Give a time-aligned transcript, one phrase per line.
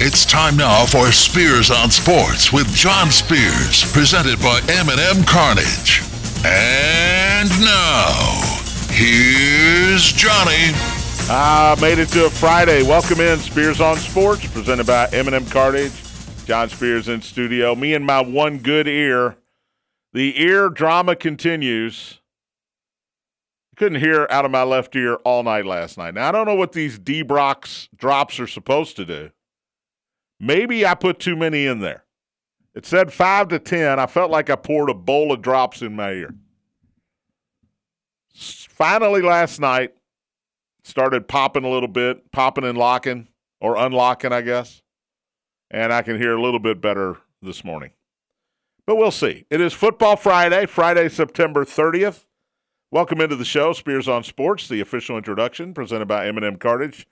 [0.00, 6.02] It's time now for Spears on Sports with John Spears, presented by M&M Cartage.
[6.44, 8.42] And now,
[8.90, 10.74] here's Johnny.
[11.30, 12.82] Ah, made it to a Friday.
[12.82, 15.92] Welcome in Spears on Sports, presented by M&M Cartage.
[16.44, 17.76] John Spears in studio.
[17.76, 19.36] Me and my one good ear.
[20.12, 22.18] The ear drama continues.
[23.76, 26.14] Couldn't hear out of my left ear all night last night.
[26.14, 29.30] Now I don't know what these Debrox drops are supposed to do.
[30.40, 32.04] Maybe I put too many in there.
[32.74, 34.00] It said five to ten.
[34.00, 36.34] I felt like I poured a bowl of drops in my ear.
[38.34, 39.94] Finally, last night,
[40.82, 43.28] started popping a little bit, popping and locking,
[43.60, 44.82] or unlocking, I guess.
[45.70, 47.90] And I can hear a little bit better this morning.
[48.86, 49.46] But we'll see.
[49.50, 52.26] It is Football Friday, Friday, September 30th.
[52.90, 57.06] Welcome into the show, Spears on Sports, the official introduction presented by M&M Cartage.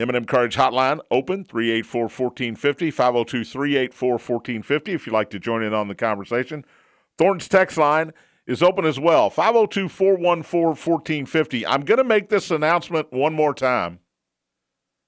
[0.00, 6.64] M&M Cartage Hotline open 384-1450, 502-384-1450 if you'd like to join in on the conversation.
[7.18, 8.12] Thornton's text line
[8.46, 11.64] is open as well, 502-414-1450.
[11.66, 13.98] I'm going to make this announcement one more time.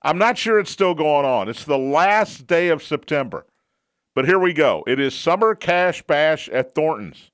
[0.03, 1.49] I'm not sure it's still going on.
[1.49, 3.47] It's the last day of September.
[4.15, 4.83] But here we go.
[4.89, 7.31] It is Summer Cash Bash at Thornton's.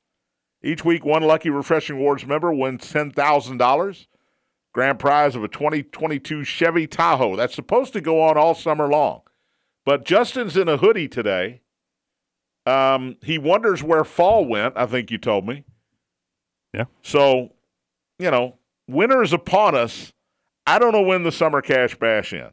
[0.62, 4.06] Each week, one lucky Refreshing Rewards member wins $10,000.
[4.76, 7.34] Grand prize of a 2022 Chevy Tahoe.
[7.34, 9.22] That's supposed to go on all summer long.
[9.86, 11.62] But Justin's in a hoodie today.
[12.66, 15.64] Um, he wonders where fall went, I think you told me.
[16.74, 16.84] Yeah.
[17.00, 17.54] So,
[18.18, 20.12] you know, winter is upon us.
[20.66, 22.52] I don't know when the summer cash bash ends.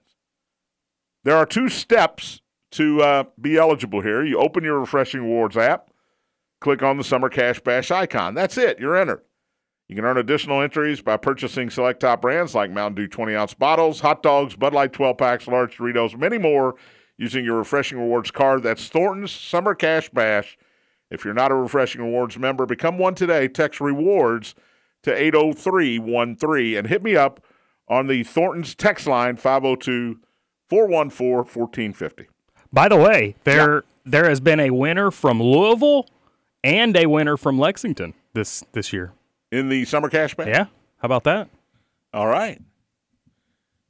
[1.25, 2.39] There are two steps
[2.71, 4.23] to uh, be eligible here.
[4.23, 5.89] You open your Refreshing Rewards app,
[6.61, 8.33] click on the summer cash bash icon.
[8.33, 8.79] That's it.
[8.79, 9.23] You're entered.
[9.87, 13.53] You can earn additional entries by purchasing select top brands like Mountain Dew 20 ounce
[13.53, 16.75] bottles, hot dogs, Bud Light 12 packs, large Doritos, many more
[17.17, 18.63] using your Refreshing Rewards card.
[18.63, 20.57] That's Thornton's Summer Cash Bash.
[21.11, 23.47] If you're not a Refreshing Rewards member, become one today.
[23.47, 24.55] Text rewards
[25.03, 27.43] to 80313 and hit me up
[27.87, 30.19] on the Thornton's text line 502
[30.69, 32.29] 414 1450.
[32.71, 33.81] By the way, there yeah.
[34.05, 36.07] there has been a winner from Louisville
[36.63, 39.13] and a winner from Lexington this this year
[39.53, 40.47] in the summer cash bash.
[40.47, 40.65] Yeah,
[40.97, 41.49] how about that?
[42.13, 42.61] All right.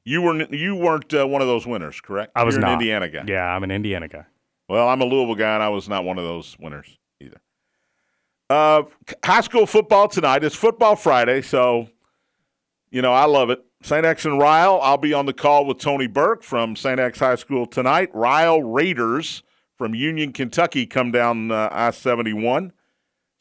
[0.05, 2.33] You were you weren't uh, one of those winners, correct?
[2.35, 2.67] I was You're not.
[2.69, 3.23] an Indiana guy.
[3.27, 4.25] Yeah, I'm an Indiana guy.
[4.67, 7.39] Well, I'm a Louisville guy, and I was not one of those winners either.
[8.49, 8.83] Uh,
[9.23, 10.43] high school football tonight.
[10.43, 11.87] It's Football Friday, so
[12.91, 13.63] you know I love it.
[13.81, 14.05] St.
[14.05, 14.79] X and Ryle.
[14.81, 16.99] I'll be on the call with Tony Burke from St.
[16.99, 18.09] X High School tonight.
[18.13, 19.43] Ryle Raiders
[19.77, 22.71] from Union, Kentucky, come down uh, I-71.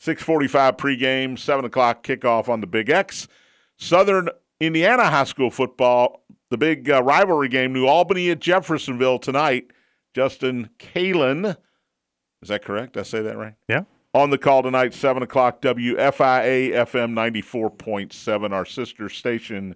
[0.03, 3.29] 6:45 pregame, 7 o'clock kickoff on the Big X.
[3.77, 9.71] Southern Indiana High School football, the big uh, rivalry game, New Albany at Jeffersonville tonight.
[10.13, 11.57] Justin Kalen,
[12.43, 12.95] is that correct?
[12.95, 13.55] Did I say that right?
[13.69, 13.83] Yeah.
[14.13, 19.75] On the call tonight, 7 o'clock, WFIA FM 94.7, our sister station.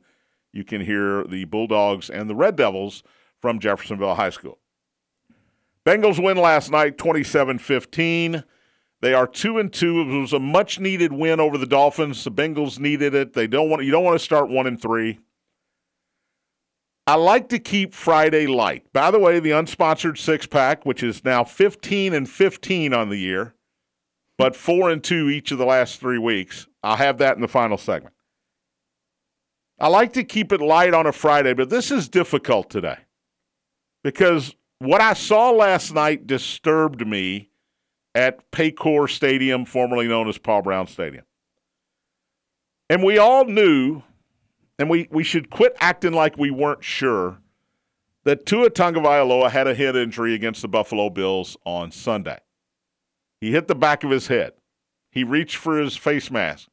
[0.52, 3.02] You can hear the Bulldogs and the Red Devils
[3.40, 4.58] from Jeffersonville High School.
[5.86, 8.44] Bengals win last night, 27 15.
[9.06, 10.00] They are two and two.
[10.00, 12.24] It was a much needed win over the Dolphins.
[12.24, 13.34] The Bengals needed it.
[13.34, 15.20] They don't want you don't want to start one and three.
[17.06, 18.92] I like to keep Friday light.
[18.92, 23.16] By the way, the unsponsored six pack, which is now 15 and 15 on the
[23.16, 23.54] year,
[24.38, 26.66] but four and two each of the last three weeks.
[26.82, 28.16] I'll have that in the final segment.
[29.78, 32.98] I like to keep it light on a Friday, but this is difficult today
[34.02, 37.50] because what I saw last night disturbed me
[38.16, 41.24] at Paycor Stadium, formerly known as Paul Brown Stadium.
[42.88, 44.02] And we all knew,
[44.78, 47.38] and we, we should quit acting like we weren't sure,
[48.24, 52.38] that Tua Tagovailoa had a head injury against the Buffalo Bills on Sunday.
[53.38, 54.54] He hit the back of his head.
[55.10, 56.68] He reached for his face mask.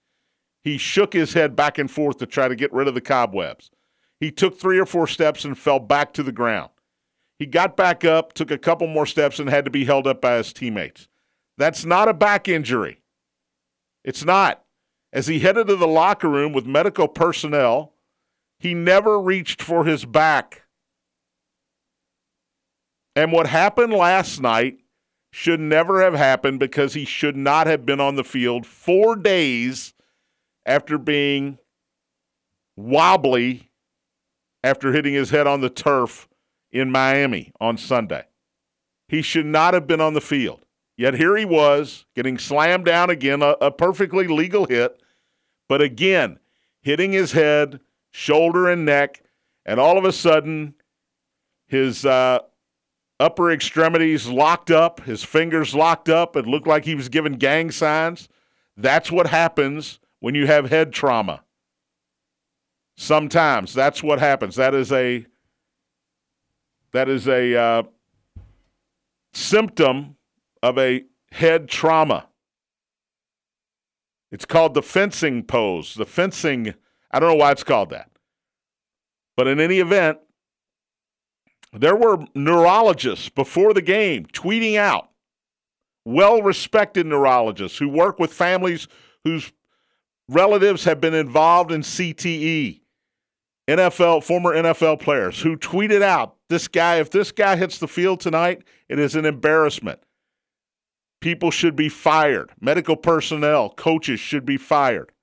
[0.64, 3.70] He shook his head back and forth to try to get rid of the cobwebs.
[4.18, 6.70] He took three or four steps and fell back to the ground.
[7.38, 10.22] He got back up, took a couple more steps, and had to be held up
[10.22, 11.10] by his teammates.
[11.64, 13.00] That's not a back injury.
[14.04, 14.66] It's not.
[15.14, 17.94] As he headed to the locker room with medical personnel,
[18.60, 20.64] he never reached for his back.
[23.16, 24.80] And what happened last night
[25.32, 29.94] should never have happened because he should not have been on the field four days
[30.66, 31.60] after being
[32.76, 33.72] wobbly
[34.66, 36.28] after hitting his head on the turf
[36.74, 38.26] in Miami on Sunday.
[39.08, 40.66] He should not have been on the field.
[40.96, 45.02] Yet here he was getting slammed down again, a, a perfectly legal hit,
[45.68, 46.40] but again,
[46.82, 47.80] hitting his head,
[48.12, 49.24] shoulder, and neck,
[49.66, 50.76] and all of a sudden,
[51.66, 52.40] his uh,
[53.20, 56.36] upper extremities locked up, his fingers locked up.
[56.36, 58.30] It looked like he was giving gang signs.
[58.78, 61.44] That's what happens when you have head trauma.
[62.98, 64.56] Sometimes that's what happens.
[64.56, 65.26] That is a
[66.92, 67.84] that is a uh,
[69.34, 70.16] symptom
[70.64, 72.30] of a head trauma.
[74.32, 75.94] It's called the fencing pose.
[75.94, 76.74] The fencing,
[77.12, 78.10] I don't know why it's called that.
[79.36, 80.20] But in any event,
[81.74, 85.10] there were neurologists before the game tweeting out,
[86.06, 88.88] well respected neurologists who work with families
[89.26, 89.52] whose
[90.30, 92.80] relatives have been involved in CTE.
[93.68, 98.22] NFL, former NFL players who tweeted out, this guy, if this guy hits the field
[98.22, 100.00] tonight, it is an embarrassment.
[101.24, 102.52] People should be fired.
[102.60, 105.14] Medical personnel, coaches should be fired.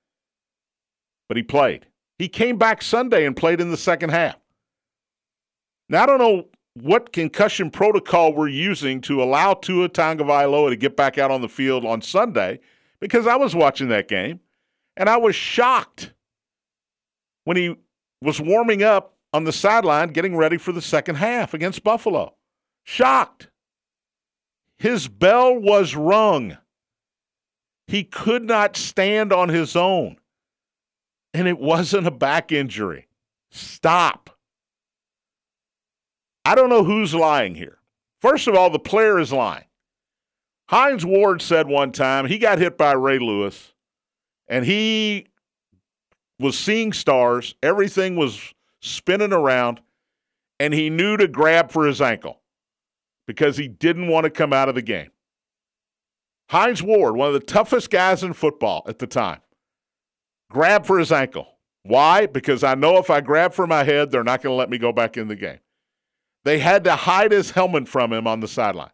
[1.29, 1.89] But he played.
[2.19, 4.37] He came back Sunday and played in the second half.
[5.91, 10.97] Now, I don't know what concussion protocol we're using to allow Tua Tagovailoa to get
[10.97, 12.61] back out on the field on Sunday
[12.99, 14.41] because I was watching that game
[14.97, 16.15] and I was shocked
[17.45, 17.77] when he
[18.23, 22.37] was warming up on the sideline getting ready for the second half against Buffalo.
[22.85, 23.51] Shocked.
[24.81, 26.57] His bell was rung.
[27.87, 30.17] He could not stand on his own.
[31.35, 33.07] And it wasn't a back injury.
[33.51, 34.31] Stop.
[36.47, 37.77] I don't know who's lying here.
[38.23, 39.67] First of all, the player is lying.
[40.71, 43.75] Hines Ward said one time he got hit by Ray Lewis
[44.49, 45.27] and he
[46.39, 47.55] was seeing stars.
[47.63, 49.83] Everything was spinning around
[50.59, 52.40] and he knew to grab for his ankle
[53.31, 55.09] because he didn't want to come out of the game.
[56.49, 59.39] Hines Ward, one of the toughest guys in football at the time,
[60.51, 61.47] grabbed for his ankle.
[61.85, 62.27] Why?
[62.27, 64.79] Because I know if I grab for my head, they're not going to let me
[64.79, 65.61] go back in the game.
[66.43, 68.91] They had to hide his helmet from him on the sideline.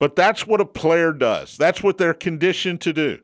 [0.00, 1.56] But that's what a player does.
[1.56, 3.20] That's what they're conditioned to do.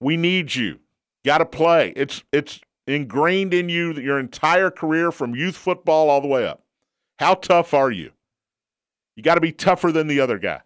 [0.00, 0.80] We need you.
[1.24, 1.92] Got to play.
[1.94, 6.64] It's it's ingrained in you your entire career from youth football all the way up.
[7.20, 8.10] How tough are you?
[9.16, 10.62] You got to be tougher than the other guy.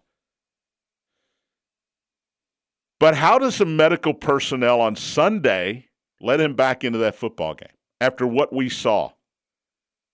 [2.99, 5.89] But how does the medical personnel on Sunday
[6.19, 7.67] let him back into that football game
[8.01, 9.11] after what we saw?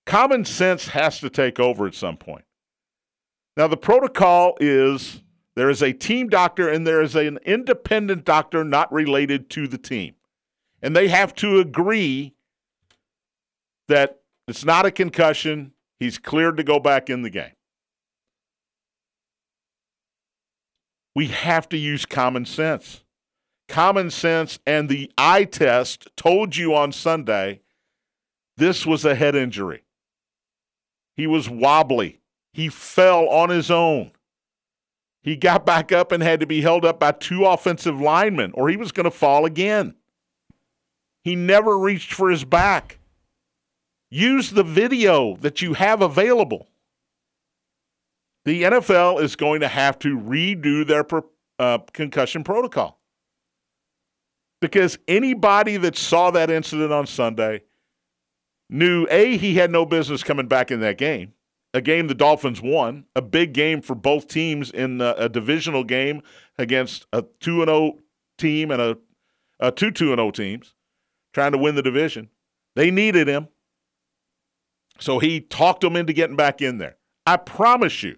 [0.05, 2.43] Common sense has to take over at some point.
[3.55, 5.21] Now, the protocol is
[5.55, 9.77] there is a team doctor and there is an independent doctor not related to the
[9.77, 10.15] team.
[10.81, 12.33] And they have to agree
[13.87, 15.71] that it's not a concussion.
[15.99, 17.53] He's cleared to go back in the game.
[21.15, 23.03] We have to use common sense.
[23.67, 27.61] Common sense and the eye test told you on Sunday
[28.57, 29.83] this was a head injury.
[31.15, 32.19] He was wobbly.
[32.53, 34.11] He fell on his own.
[35.21, 38.69] He got back up and had to be held up by two offensive linemen, or
[38.69, 39.95] he was going to fall again.
[41.23, 42.99] He never reached for his back.
[44.11, 46.67] Use the video that you have available.
[48.45, 51.05] The NFL is going to have to redo their
[51.59, 52.99] uh, concussion protocol
[54.63, 57.63] because anybody that saw that incident on Sunday
[58.69, 61.33] knew A, he had no business coming back in that game,
[61.73, 65.83] a game the Dolphins won, a big game for both teams in a, a divisional
[65.83, 66.21] game
[66.57, 67.99] against a 2 0
[68.37, 68.97] team and a,
[69.59, 70.75] a 2 2 0 teams
[71.33, 72.29] trying to win the division.
[72.75, 73.47] They needed him.
[74.99, 76.97] So he talked them into getting back in there.
[77.25, 78.15] I promise you,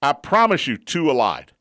[0.00, 1.52] I promise you, Tua lied.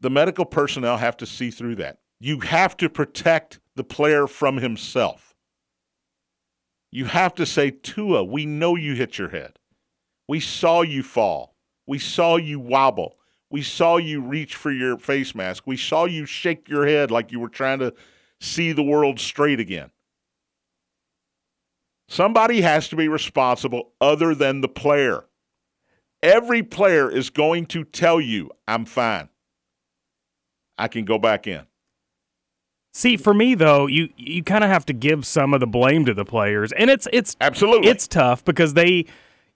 [0.00, 1.98] The medical personnel have to see through that.
[2.20, 5.34] You have to protect the player from himself.
[6.90, 9.58] You have to say, Tua, we know you hit your head.
[10.28, 11.56] We saw you fall.
[11.86, 13.16] We saw you wobble.
[13.50, 15.66] We saw you reach for your face mask.
[15.66, 17.94] We saw you shake your head like you were trying to
[18.40, 19.90] see the world straight again.
[22.08, 25.24] Somebody has to be responsible other than the player.
[26.22, 29.28] Every player is going to tell you, I'm fine.
[30.78, 31.66] I can go back in.
[32.94, 36.04] See, for me though, you you kind of have to give some of the blame
[36.04, 39.06] to the players, and it's it's absolutely it's tough because they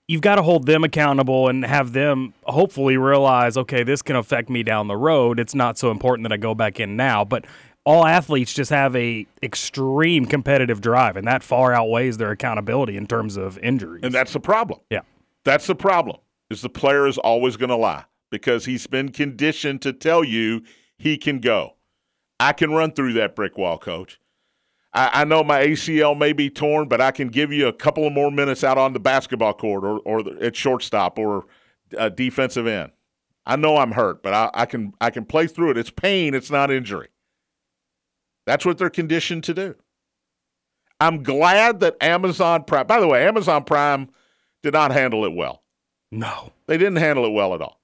[0.07, 4.49] you've got to hold them accountable and have them hopefully realize, okay, this can affect
[4.49, 5.39] me down the road.
[5.39, 7.45] It's not so important that I go back in now, but
[7.85, 13.05] all athletes just have a extreme competitive drive, and that far outweighs their accountability in
[13.05, 14.01] terms of injuries.
[14.03, 14.79] And that's the problem.
[14.89, 15.01] Yeah,
[15.45, 16.17] that's the problem.
[16.49, 20.63] Is the player is always going to lie because he's been conditioned to tell you
[20.97, 21.75] he can go.
[22.39, 24.19] I can run through that brick wall, coach.
[24.93, 28.05] I, I, know my ACL may be torn, but I can give you a couple
[28.07, 31.45] of more minutes out on the basketball court or, or at shortstop or
[31.97, 32.91] uh, defensive end.
[33.45, 35.77] I know I'm hurt, but I, I can I can play through it.
[35.77, 37.07] It's pain, it's not injury.
[38.45, 39.75] That's what they're conditioned to do.
[40.99, 42.87] I'm glad that Amazon Prime.
[42.87, 44.09] By the way, Amazon Prime
[44.63, 45.63] did not handle it well.
[46.11, 47.81] No, they didn't handle it well at all.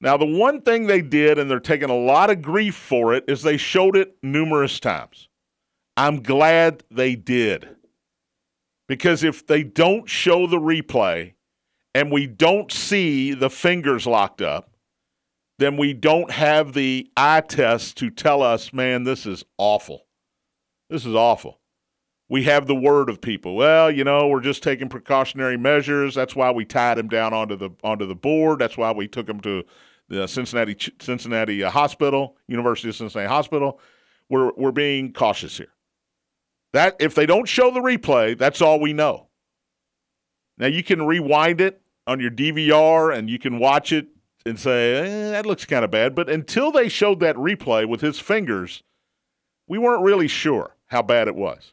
[0.00, 3.24] Now, the one thing they did, and they're taking a lot of grief for it,
[3.28, 5.28] is they showed it numerous times.
[5.96, 7.68] I'm glad they did.
[8.88, 11.34] Because if they don't show the replay
[11.94, 14.70] and we don't see the fingers locked up,
[15.58, 20.06] then we don't have the eye test to tell us, man, this is awful.
[20.88, 21.59] This is awful.
[22.30, 23.56] We have the word of people.
[23.56, 26.14] Well, you know, we're just taking precautionary measures.
[26.14, 28.60] That's why we tied him down onto the onto the board.
[28.60, 29.64] That's why we took him to
[30.08, 33.80] the Cincinnati Cincinnati uh, Hospital, University of Cincinnati Hospital.
[34.28, 35.72] We're we're being cautious here.
[36.72, 39.26] That if they don't show the replay, that's all we know.
[40.56, 44.06] Now you can rewind it on your DVR and you can watch it
[44.46, 46.14] and say eh, that looks kind of bad.
[46.14, 48.84] But until they showed that replay with his fingers,
[49.66, 51.72] we weren't really sure how bad it was.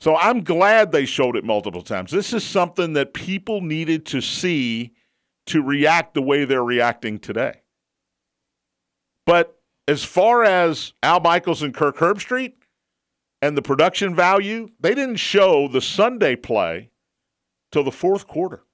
[0.00, 2.10] So I'm glad they showed it multiple times.
[2.10, 4.92] This is something that people needed to see
[5.46, 7.60] to react the way they're reacting today.
[9.26, 12.54] But as far as Al Michaels and Kirk Herbstreit
[13.42, 16.90] and the production value, they didn't show the Sunday play
[17.70, 18.64] till the fourth quarter.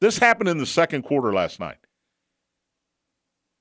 [0.00, 1.78] This happened in the second quarter last night.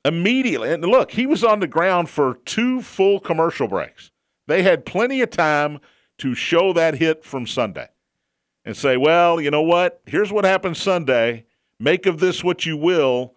[0.06, 4.12] Immediately, and look, he was on the ground for two full commercial breaks.
[4.48, 5.79] They had plenty of time
[6.19, 7.89] to show that hit from Sunday
[8.65, 10.01] and say, well, you know what?
[10.05, 11.45] Here's what happened Sunday.
[11.79, 13.36] Make of this what you will,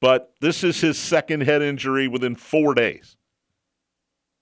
[0.00, 3.16] but this is his second head injury within four days.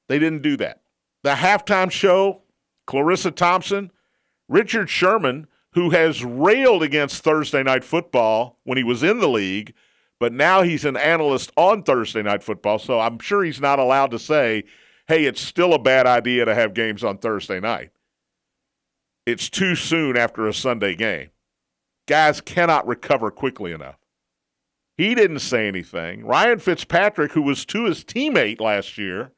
[0.08, 0.82] They didn't do that.
[1.22, 2.42] The halftime show,
[2.86, 3.90] Clarissa Thompson,
[4.48, 9.74] Richard Sherman, who has railed against Thursday night football when he was in the league,
[10.18, 14.10] but now he's an analyst on Thursday night football, so I'm sure he's not allowed
[14.12, 14.64] to say,
[15.08, 17.90] hey, it's still a bad idea to have games on Thursday night.
[19.26, 21.30] It's too soon after a Sunday game
[22.08, 23.98] guys cannot recover quickly enough.
[24.96, 26.24] He didn't say anything.
[26.24, 29.30] Ryan Fitzpatrick, who was to his teammate last year,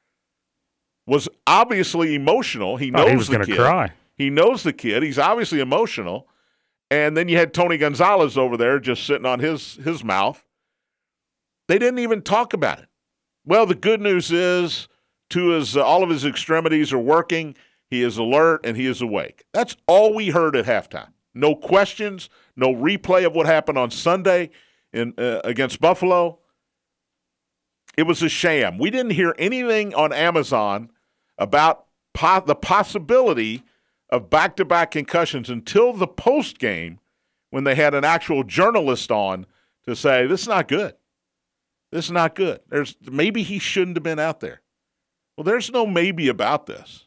[1.07, 2.79] was obviously emotional.
[2.79, 3.93] He oh, knows he was going to cry.
[4.17, 5.03] He knows the kid.
[5.03, 6.29] He's obviously emotional.
[6.91, 10.45] And then you had Tony Gonzalez over there just sitting on his his mouth.
[11.69, 12.89] They didn't even talk about it.
[13.45, 14.89] Well, the good news is,
[15.31, 17.57] to his uh, all of his extremities are working.
[17.89, 19.45] He is alert and he is awake.
[19.53, 21.13] That's all we heard at halftime.
[21.35, 24.51] No questions, no replay of what happened on Sunday
[24.93, 26.39] in uh, against Buffalo.
[27.97, 28.79] It was a sham.
[28.79, 30.91] We didn't hear anything on Amazon
[31.39, 33.65] about po- the possibility
[34.09, 36.99] of back-to-back concussions until the post game
[37.51, 39.47] when they had an actual journalist on
[39.85, 40.95] to say this is not good.
[41.93, 42.61] This is not good.
[42.69, 44.60] There's maybe he shouldn't have been out there.
[45.40, 47.06] Well, there's no maybe about this.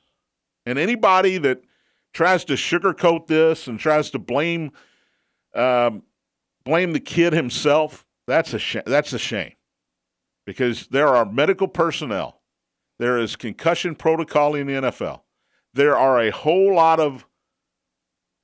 [0.65, 1.61] And anybody that
[2.15, 4.71] tries to sugarcoat this and tries to blame
[5.53, 6.01] um,
[6.65, 9.53] blame the kid himself, that's a sh- that's a shame.
[10.47, 12.41] Because there are medical personnel,
[12.97, 15.21] there is concussion protocol in the NFL.
[15.75, 17.27] There are a whole lot of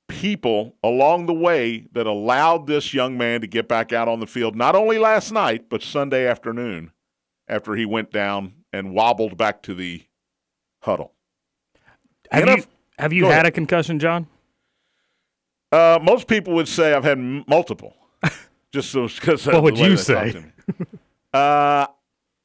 [0.06, 4.28] people along the way that allowed this young man to get back out on the
[4.28, 6.92] field, not only last night, but Sunday afternoon
[7.48, 10.04] after he went down and wobbled back to the
[10.82, 11.12] huddle.
[12.30, 12.64] Have you,
[12.98, 13.46] have you had ahead.
[13.46, 14.26] a concussion, John?
[15.72, 17.96] Uh, most people would say I've had m- multiple.
[18.72, 19.46] Just because.
[19.46, 20.44] what would you say?
[21.32, 21.86] uh,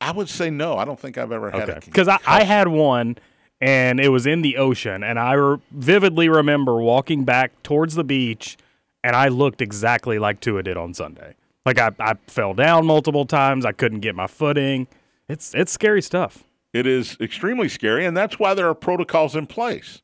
[0.01, 0.77] I would say no.
[0.77, 1.79] I don't think I've ever had okay.
[1.85, 3.17] Because I, I, had one,
[3.61, 8.03] and it was in the ocean, and I re- vividly remember walking back towards the
[8.03, 8.57] beach,
[9.03, 11.35] and I looked exactly like Tua did on Sunday.
[11.65, 13.65] Like I, I fell down multiple times.
[13.65, 14.87] I couldn't get my footing.
[15.27, 16.43] It's it's scary stuff.
[16.73, 20.01] It is extremely scary, and that's why there are protocols in place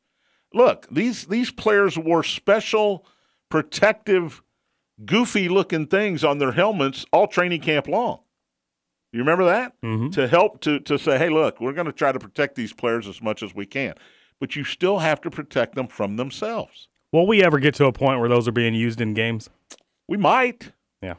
[0.54, 3.06] look, these these players wore special
[3.48, 4.42] protective,
[5.04, 8.20] goofy looking things on their helmets all training camp long.
[9.12, 9.74] You remember that?
[9.82, 10.10] Mm-hmm.
[10.10, 13.06] To help to to say, hey, look, we're going to try to protect these players
[13.06, 13.94] as much as we can,
[14.40, 16.88] but you still have to protect them from themselves.
[17.12, 19.50] Will we ever get to a point where those are being used in games?
[20.08, 20.72] We might.
[21.02, 21.14] Yeah.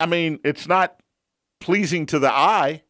[0.00, 1.00] I mean, it's not
[1.60, 2.82] pleasing to the eye.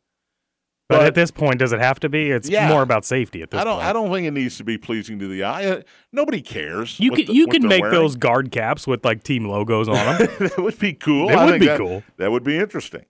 [0.89, 2.31] But, but, at this point, does it have to be?
[2.31, 3.87] It's yeah, more about safety at this I don't, point.
[3.87, 5.65] I don't think it needs to be pleasing to the eye.
[5.65, 7.01] Uh, nobody cares.
[7.01, 7.99] You can the, you can make wearing.
[7.99, 10.29] those guard caps with like team logos on them.
[10.39, 11.29] that would be cool.
[11.29, 12.05] It would be that, cool.
[12.19, 13.05] That would be interesting.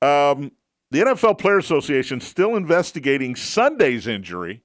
[0.00, 0.52] Um,
[0.90, 4.62] the NFL Player Association still investigating Sunday's injury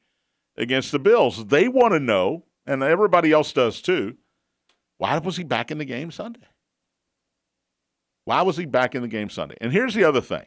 [0.55, 1.47] against the Bills.
[1.47, 4.15] They want to know, and everybody else does too,
[4.97, 6.47] why was he back in the game Sunday?
[8.25, 9.55] Why was he back in the game Sunday?
[9.59, 10.45] And here's the other thing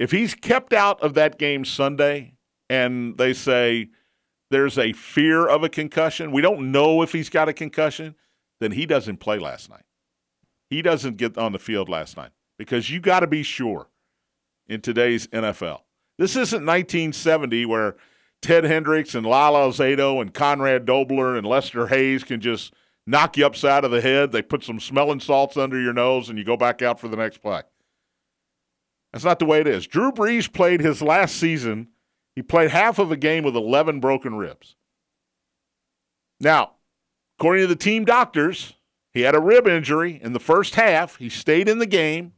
[0.00, 2.32] if he's kept out of that game Sunday
[2.70, 3.90] and they say
[4.50, 8.14] there's a fear of a concussion, we don't know if he's got a concussion,
[8.60, 9.84] then he doesn't play last night.
[10.70, 13.88] He doesn't get on the field last night because you got to be sure
[14.66, 15.80] in today's NFL.
[16.18, 17.96] This isn't 1970 where
[18.40, 22.72] Ted Hendricks and Lyle Alzado and Conrad Dobler and Lester Hayes can just
[23.06, 24.32] knock you upside of the head.
[24.32, 27.18] They put some smelling salts under your nose and you go back out for the
[27.18, 27.62] next play.
[29.12, 29.86] That's not the way it is.
[29.86, 31.88] Drew Brees played his last season.
[32.36, 34.76] He played half of a game with 11 broken ribs.
[36.40, 36.72] Now,
[37.38, 38.74] according to the team doctors,
[39.12, 41.16] he had a rib injury in the first half.
[41.16, 42.32] He stayed in the game.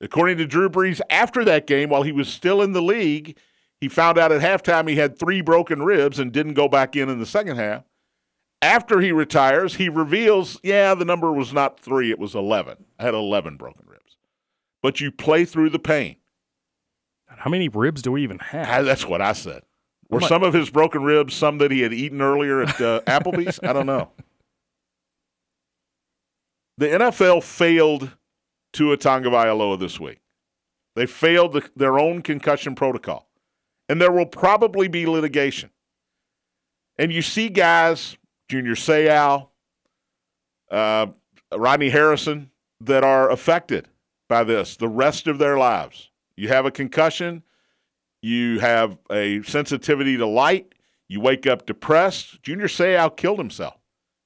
[0.00, 3.38] According to Drew Brees, after that game, while he was still in the league,
[3.80, 7.08] he found out at halftime he had three broken ribs and didn't go back in
[7.08, 7.84] in the second half.
[8.60, 12.84] After he retires, he reveals, yeah, the number was not three, it was 11.
[12.98, 13.93] I had 11 broken ribs.
[14.84, 16.16] But you play through the pain.
[17.26, 18.84] How many ribs do we even have?
[18.84, 19.62] That's what I said.
[20.10, 23.58] Were some of his broken ribs some that he had eaten earlier at uh, Applebee's?
[23.62, 24.10] I don't know.
[26.76, 28.10] The NFL failed
[28.74, 30.20] Tua Tagovailoa this week.
[30.96, 33.26] They failed the, their own concussion protocol,
[33.88, 35.70] and there will probably be litigation.
[36.98, 38.18] And you see guys,
[38.50, 39.48] Junior Seau,
[40.70, 41.06] uh,
[41.56, 42.50] Rodney Harrison,
[42.82, 43.88] that are affected
[44.28, 46.10] by this the rest of their lives.
[46.36, 47.42] You have a concussion,
[48.22, 50.74] you have a sensitivity to light,
[51.08, 52.42] you wake up depressed.
[52.42, 53.76] Junior Seau killed himself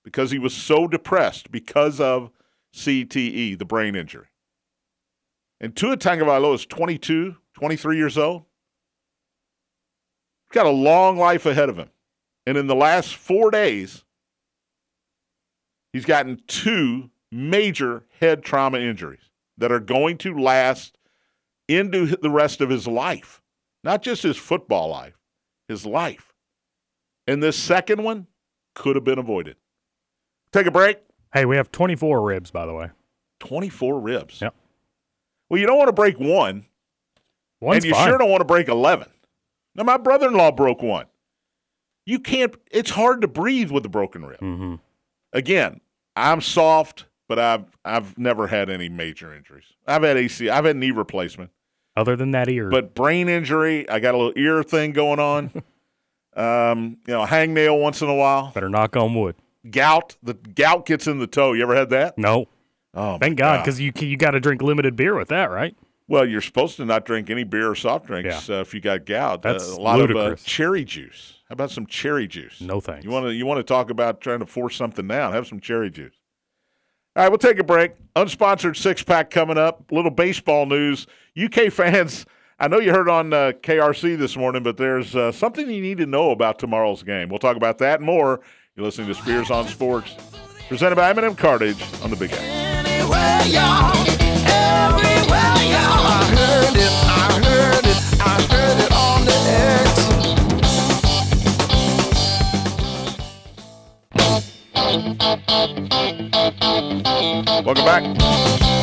[0.05, 2.31] because he was so depressed because of
[2.75, 4.27] CTE, the brain injury.
[5.61, 8.45] And Tua Tagovailoa is 22, 23 years old.
[10.49, 11.91] He's got a long life ahead of him.
[12.47, 14.05] And in the last four days,
[15.93, 19.28] he's gotten two major head trauma injuries
[19.59, 20.97] that are going to last
[21.69, 23.43] into the rest of his life,
[23.85, 25.19] not just his football life,
[25.69, 26.33] his life.
[27.27, 28.27] And this second one
[28.75, 29.57] could have been avoided.
[30.53, 30.99] Take a break.
[31.35, 32.91] Hey, we have 24 ribs, by the way.
[33.41, 34.41] 24 ribs.
[34.41, 34.55] Yep.
[35.51, 36.65] Well, you don't want to break one,
[37.61, 38.09] One's and you fine.
[38.09, 39.09] sure don't want to break 11.
[39.75, 41.07] Now, my brother in law broke one.
[42.07, 44.41] You can't, it's hard to breathe with a broken rib.
[44.41, 44.77] hmm
[45.33, 45.81] Again,
[46.17, 49.67] I'm soft, but I've, I've never had any major injuries.
[49.87, 51.51] I've had AC, I've had knee replacement,
[51.97, 52.71] Other than that ear.
[52.71, 55.51] but brain injury, I got a little ear thing going on.
[56.37, 58.51] um, you know, hangnail once in a while.
[58.53, 59.35] better knock on wood.
[59.71, 61.53] Gout, the gout gets in the toe.
[61.53, 62.17] You ever had that?
[62.19, 62.47] No,
[62.95, 65.77] Oh, thank God, because you you got to drink limited beer with that, right?
[66.09, 69.05] Well, you're supposed to not drink any beer or soft drinks uh, if you got
[69.05, 69.45] gout.
[69.45, 70.43] Uh, That's a lot of ludicrous.
[70.43, 71.35] uh, cherry juice.
[71.49, 72.61] How about some cherry juice?
[72.63, 73.05] No thanks.
[73.05, 75.33] You want to you want to talk about trying to force something down?
[75.35, 76.15] Have some cherry juice.
[77.19, 77.95] All right, we'll take a break.
[78.15, 79.91] Unsponsored six pack coming up.
[79.91, 81.09] little baseball news.
[81.37, 82.25] UK fans,
[82.61, 85.99] I know you heard on uh, KRC this morning, but there's uh, something you need
[85.99, 87.29] to know about tomorrow's game.
[87.29, 88.39] We'll talk about that more.
[88.77, 90.15] You're listening to Spears on Sports,
[90.69, 92.41] presented by M&M Cartage on the Big X.
[92.41, 93.97] Anywhere, y'all.
[94.47, 96.07] Everywhere, y'all.
[96.07, 96.93] I heard it.
[97.05, 97.78] I heard it.
[105.29, 105.45] Welcome
[107.85, 108.03] back.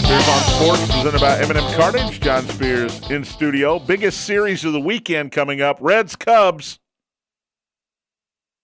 [0.04, 2.22] Spears on Sports, presented by M&M Cartage.
[2.22, 3.80] John Spears in studio.
[3.80, 5.80] Biggest series of the weekend coming up.
[5.82, 6.78] Reds Cubs.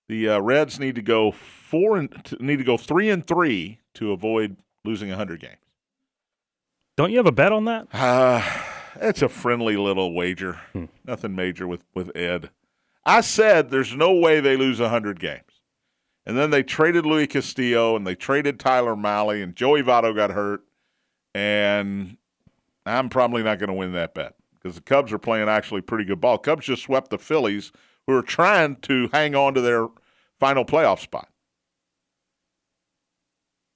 [0.07, 4.11] The uh, Reds need to go four and need to go three and three to
[4.11, 5.57] avoid losing hundred games.
[6.97, 7.87] Don't you have a bet on that?
[7.91, 8.47] Uh,
[8.97, 10.61] it's a friendly little wager.
[11.03, 12.51] Nothing major with, with Ed.
[13.03, 15.50] I said there's no way they lose 100 games.
[16.25, 20.31] And then they traded Luis Castillo and they traded Tyler Mahle and Joey Votto got
[20.31, 20.63] hurt.
[21.33, 22.17] And
[22.85, 26.05] I'm probably not going to win that bet because the Cubs are playing actually pretty
[26.05, 26.37] good ball.
[26.37, 27.71] Cubs just swept the Phillies
[28.05, 29.87] who are trying to hang on to their
[30.39, 31.27] final playoff spot.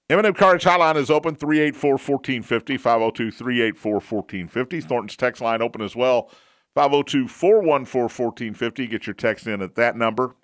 [0.08, 4.84] M&M Hotline is open 384-1450, 502-384-1450.
[4.84, 6.29] Thornton's text line open as well,
[6.77, 8.91] 502-414-1450.
[8.91, 10.36] Get your text in at that number.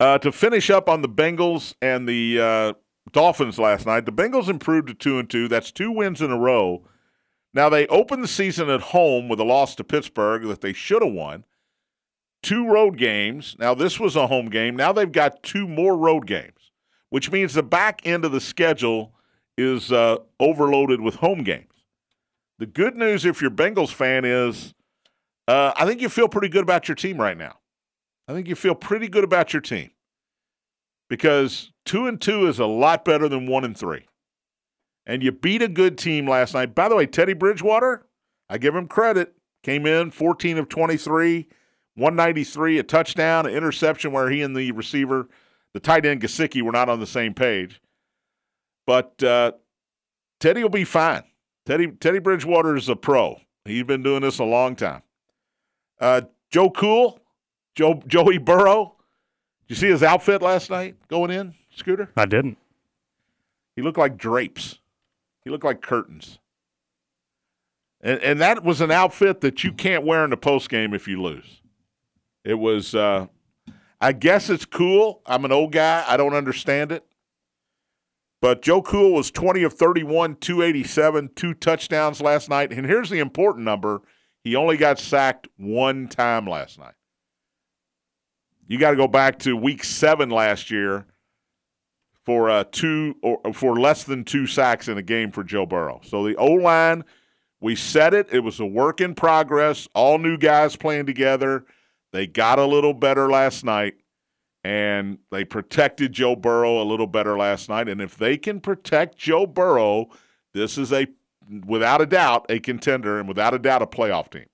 [0.00, 2.72] Uh, to finish up on the Bengals and the uh,
[3.12, 5.48] Dolphins last night, the Bengals improved to 2 and 2.
[5.48, 6.84] That's two wins in a row.
[7.52, 11.02] Now they opened the season at home with a loss to Pittsburgh that they should
[11.02, 11.44] have won.
[12.42, 13.54] Two road games.
[13.58, 14.74] Now this was a home game.
[14.74, 16.64] Now they've got two more road games
[17.14, 19.14] which means the back end of the schedule
[19.56, 21.84] is uh, overloaded with home games.
[22.58, 24.74] The good news, if you're Bengals fan, is
[25.46, 27.60] uh, I think you feel pretty good about your team right now.
[28.26, 29.90] I think you feel pretty good about your team
[31.08, 34.06] because two and two is a lot better than one and three.
[35.06, 36.74] And you beat a good team last night.
[36.74, 38.06] By the way, Teddy Bridgewater,
[38.48, 39.34] I give him credit.
[39.62, 41.48] Came in 14 of 23,
[41.94, 45.28] 193, a touchdown, an interception where he and the receiver,
[45.72, 47.80] the tight end Gesicki, were not on the same page.
[48.86, 49.52] But uh,
[50.40, 51.22] Teddy will be fine.
[51.64, 53.40] Teddy Teddy Bridgewater is a pro.
[53.64, 55.02] He's been doing this a long time.
[55.98, 57.18] Uh, Joe Cool,
[57.74, 58.96] Joe Joey Burrow.
[59.66, 62.10] Did you see his outfit last night going in, Scooter?
[62.16, 62.58] I didn't.
[63.76, 64.78] He looked like drapes.
[65.44, 66.38] He looked like curtains.
[68.00, 71.08] And and that was an outfit that you can't wear in the post game if
[71.08, 71.62] you lose.
[72.44, 73.26] It was uh
[74.00, 75.22] I guess it's cool.
[75.24, 76.04] I'm an old guy.
[76.06, 77.04] I don't understand it.
[78.42, 82.70] But Joe Cool was 20 of 31, 287, two touchdowns last night.
[82.70, 84.02] And here's the important number.
[84.42, 86.92] He only got sacked one time last night.
[88.66, 91.06] You got to go back to week 7 last year
[92.24, 96.00] for uh, two or for less than two sacks in a game for Joe Burrow.
[96.04, 97.04] So the O line,
[97.60, 98.28] we said it.
[98.32, 99.88] It was a work in progress.
[99.94, 101.64] All new guys playing together.
[102.12, 103.94] They got a little better last night,
[104.62, 107.88] and they protected Joe Burrow a little better last night.
[107.88, 110.06] And if they can protect Joe Burrow,
[110.52, 111.06] this is a
[111.66, 114.46] without a doubt a contender, and without a doubt a playoff team.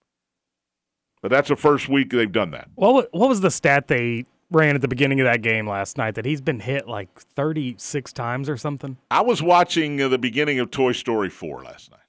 [1.22, 2.68] But that's the first week they've done that.
[2.74, 6.14] What what was the stat they ran at the beginning of that game last night
[6.16, 8.96] that he's been hit like 36 times or something?
[9.10, 12.00] I was watching uh, the beginning of Toy Story 4 last night.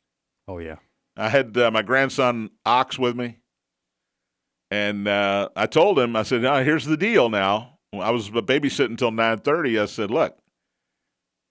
[0.48, 0.78] Oh yeah.
[1.18, 3.38] I had uh, my grandson Ox with me,
[4.72, 7.30] and uh, I told him, I said, "Now here's the deal.
[7.30, 9.78] Now I was babysitting until nine thirty.
[9.78, 10.38] I said, look,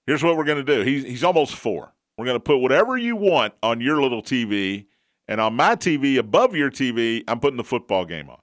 [0.07, 0.83] here's what we're going to do.
[0.83, 1.93] He's he's almost four.
[2.17, 4.87] We're going to put whatever you want on your little TV,
[5.31, 8.41] and on my TV above your TV, I'm putting the football game on.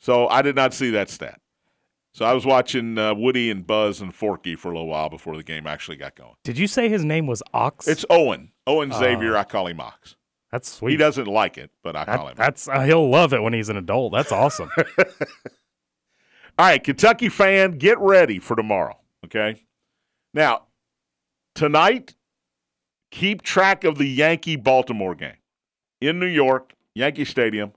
[0.00, 1.40] So I did not see that stat.
[2.14, 5.36] So I was watching uh, Woody and Buzz and Forky for a little while before
[5.36, 6.34] the game actually got going.
[6.44, 7.86] Did you say his name was Ox?
[7.86, 8.52] It's Owen.
[8.66, 9.36] Owen Xavier.
[9.36, 10.16] I call him Ox.
[10.50, 10.92] that's sweet.
[10.92, 12.34] He doesn't like it, but I That- call him.
[12.36, 14.12] that's uh, he'll love it when he's an adult.
[14.14, 14.70] That's awesome.
[16.58, 18.98] All right, Kentucky fan, get ready for tomorrow.
[19.26, 19.64] Okay.
[20.32, 20.62] Now,
[21.54, 22.14] tonight,
[23.10, 25.36] keep track of the Yankee Baltimore game
[26.00, 27.72] in New York, Yankee Stadium,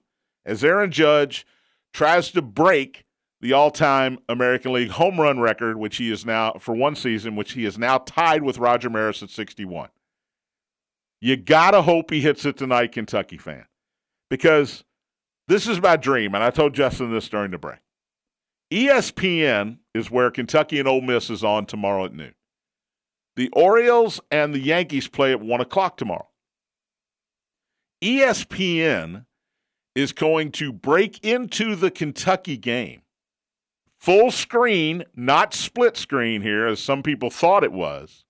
[0.46, 1.46] as Aaron Judge
[1.94, 3.06] tries to break
[3.42, 7.36] the all time American League home run record, which he is now, for one season,
[7.36, 9.90] which he is now tied with Roger Maris at 61.
[11.22, 13.66] You got to hope he hits it tonight, Kentucky fan,
[14.30, 14.84] because
[15.48, 16.36] this is my dream.
[16.36, 17.80] And I told Justin this during the break.
[18.72, 22.36] ESPN is where Kentucky and Ole Miss is on tomorrow at noon.
[23.36, 26.28] The Orioles and the Yankees play at 1 o'clock tomorrow.
[28.02, 29.26] ESPN
[29.96, 33.02] is going to break into the Kentucky game.
[34.00, 38.24] Full screen, not split screen here, as some people thought it was.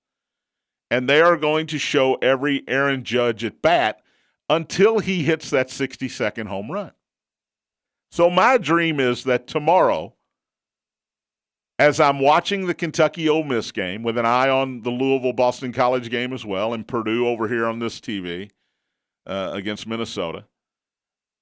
[0.90, 4.02] And they are going to show every Aaron Judge at bat
[4.50, 6.92] until he hits that 60 second home run.
[8.10, 10.16] So my dream is that tomorrow,
[11.78, 15.72] as I'm watching the Kentucky Ole Miss game with an eye on the Louisville Boston
[15.72, 18.50] College game as well, and Purdue over here on this TV
[19.30, 20.46] uh, against Minnesota,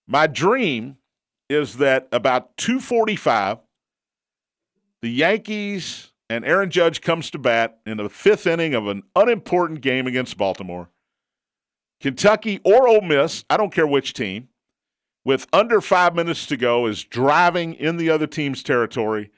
[0.08, 0.98] my dream
[1.50, 3.60] is that about 245,
[5.02, 9.82] the Yankees and Aaron Judge comes to bat in the fifth inning of an unimportant
[9.82, 10.90] game against Baltimore.
[12.00, 14.50] Kentucky or Ole Miss, I don't care which team,
[15.26, 19.32] with under five minutes to go, is driving in the other team's territory,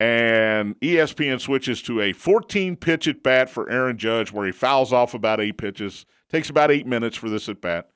[0.00, 4.92] and ESPN switches to a 14 pitch at bat for Aaron Judge, where he fouls
[4.92, 6.04] off about eight pitches.
[6.30, 7.88] Takes about eight minutes for this at bat.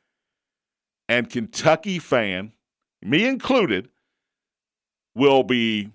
[1.09, 2.53] And Kentucky fan,
[3.03, 3.89] me included,
[5.15, 5.91] will be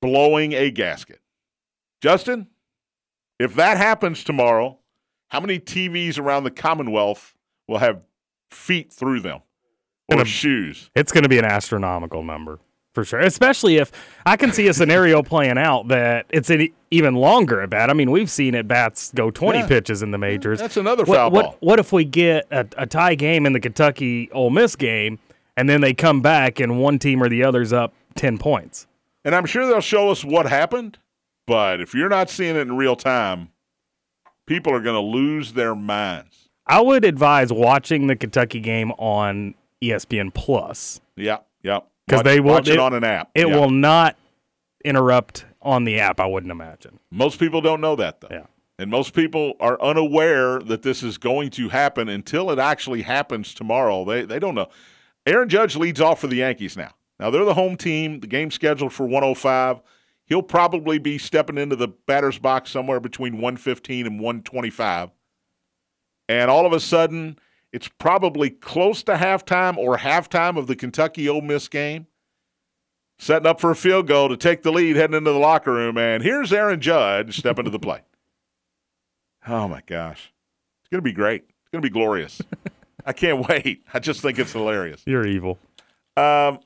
[0.00, 1.20] blowing a gasket.
[2.00, 2.48] Justin,
[3.38, 4.78] if that happens tomorrow,
[5.28, 7.34] how many TVs around the Commonwealth
[7.68, 8.02] will have
[8.50, 9.40] feet through them
[10.08, 10.90] or Gonna- shoes?
[10.96, 12.58] it's going to be an astronomical number
[12.92, 13.20] for sure.
[13.20, 13.90] Especially if
[14.26, 17.90] I can see a scenario playing out that it's an even longer at bat.
[17.90, 19.66] I mean, we've seen at bats go 20 Yeah.
[19.66, 20.58] pitches in the majors.
[20.60, 21.56] That's another what, foul what, ball.
[21.60, 25.18] What if we get a, a tie game in the Kentucky Ole Miss game,
[25.56, 28.86] and then they come back and one team or the other's up 10 points?
[29.24, 30.98] And I'm sure they'll show us what happened,
[31.46, 33.50] but if you're not seeing it in real time,
[34.46, 36.48] people are going to lose their minds.
[36.66, 41.00] I would advise watching the Kentucky game on ESPN Plus.
[41.16, 41.80] Yeah, yeah.
[42.12, 43.30] 'Cause Watch- they will- watch it, it- on an app.
[43.34, 43.56] It Yeah.
[43.58, 44.16] will not
[44.84, 46.98] interrupt on the app, I wouldn't imagine.
[47.10, 48.28] Most people don't know that though.
[48.30, 48.46] Yeah.
[48.78, 53.54] And most people are unaware that this is going to happen until it actually happens
[53.54, 54.04] tomorrow.
[54.04, 54.68] They they don't know.
[55.26, 56.90] Aaron Judge leads off for the Yankees now.
[57.20, 58.20] Now they're the home team.
[58.20, 59.80] The game's scheduled for 105.
[60.26, 65.10] He'll probably be stepping into the batter's box somewhere between 115 and 125.
[66.28, 67.38] And all of a sudden,
[67.72, 72.06] it's probably close to halftime or halftime of the Kentucky Ole Miss game.
[73.18, 75.96] Setting up for a field goal to take the lead, heading into the locker room,
[75.96, 78.02] and here's Aaron Judge stepping to the plate.
[79.46, 80.32] Oh my gosh.
[80.82, 81.42] It's going to be great.
[81.48, 82.40] It's going to be glorious.
[83.06, 83.82] I can't wait.
[83.92, 85.02] I just think it's hilarious.
[85.06, 85.58] You're evil.
[86.16, 86.60] Um,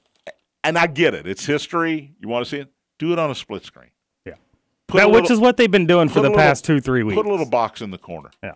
[0.62, 1.27] and I get it.
[1.27, 2.12] It's history.
[2.21, 2.71] You want to see it?
[2.99, 3.90] Do it on a split screen.
[4.27, 4.35] Yeah.
[4.88, 6.81] Put That, a which little- is what they've been doing for the little- past two,
[6.83, 7.16] three weeks.
[7.16, 8.31] Put a little box in the corner.
[8.42, 8.53] Yeah.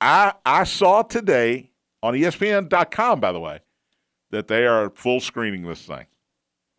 [0.00, 1.70] I I saw today
[2.02, 3.60] on ESPN.com, by the way,
[4.30, 6.06] that they are full screening this thing.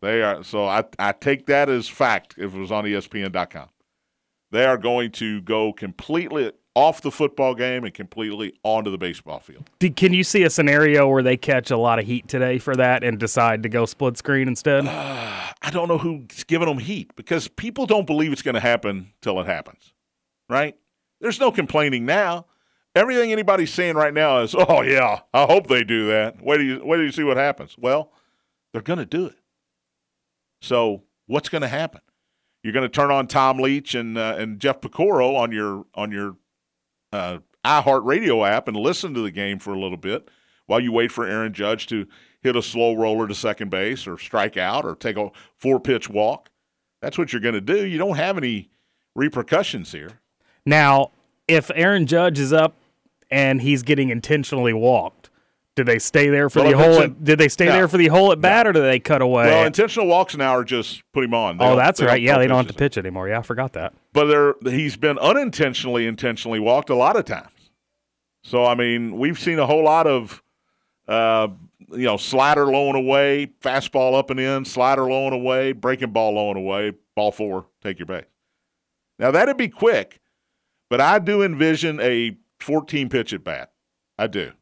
[0.02, 3.68] They are so I I take that as fact if it was on ESPN.com.
[4.50, 9.38] They are going to go completely off the football game and completely onto the baseball
[9.38, 9.70] field.
[9.96, 13.04] Can you see a scenario where they catch a lot of heat today for that
[13.04, 14.86] and decide to go split screen instead?
[14.86, 18.60] Uh, I don't know who's giving them heat because people don't believe it's going to
[18.60, 19.92] happen till it happens,
[20.48, 20.76] right?
[21.20, 22.46] There's no complaining now.
[22.94, 26.64] Everything anybody's saying right now is, "Oh yeah, I hope they do that." Wait do
[26.64, 27.76] you wait do you see what happens?
[27.78, 28.12] Well,
[28.72, 29.38] they're going to do it.
[30.60, 32.00] So what's going to happen?
[32.62, 36.12] You're going to turn on Tom Leach and uh, and Jeff Piecoro on your on
[36.12, 36.36] your
[37.12, 40.28] uh, iHeartRadio app and listen to the game for a little bit
[40.66, 42.06] while you wait for Aaron Judge to
[42.40, 46.08] hit a slow roller to second base or strike out or take a four pitch
[46.08, 46.50] walk.
[47.02, 47.84] That's what you're going to do.
[47.84, 48.70] You don't have any
[49.14, 50.20] repercussions here.
[50.64, 51.10] Now,
[51.46, 52.76] if Aaron Judge is up
[53.30, 55.30] and he's getting intentionally walked,
[55.76, 57.08] Did they stay there for Well, the whole?
[57.08, 57.72] did they stay no.
[57.72, 59.46] there for the whole at bat, or do they cut away?
[59.46, 61.58] Well, intentional walks now are just put him on.
[61.58, 62.20] They oh, that's right.
[62.22, 63.28] Yeah, they don't have to pitch anymore.
[63.28, 63.92] Yeah, I forgot that.
[64.12, 67.50] But there, he's been unintentionally intentionally walked a lot of times.
[68.42, 70.42] So I mean, we've seen a whole lot of,
[71.08, 71.48] uh,
[71.90, 76.10] you know, slider low and away, fastball up and in, slider low and away, breaking
[76.12, 78.26] ball low and away, ball four, take your base.
[79.18, 80.20] Now that'd be quick,
[80.90, 83.72] but I do envision a 14 pitch at bat.
[84.18, 84.52] I do,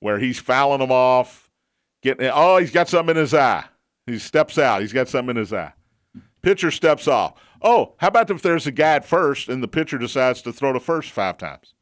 [0.00, 1.50] where he's fouling them off,
[2.02, 3.64] getting oh he's got something in his eye.
[4.06, 5.72] He steps out, he's got something in his eye.
[6.40, 7.34] Pitcher steps off.
[7.60, 10.72] Oh, how about if there's a guy at first and the pitcher decides to throw
[10.72, 11.74] to first five times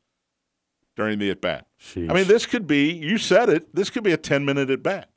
[0.96, 1.66] during the at bat?
[2.10, 4.82] I mean, this could be, you said it, this could be a 10 minute at
[4.82, 5.10] bat.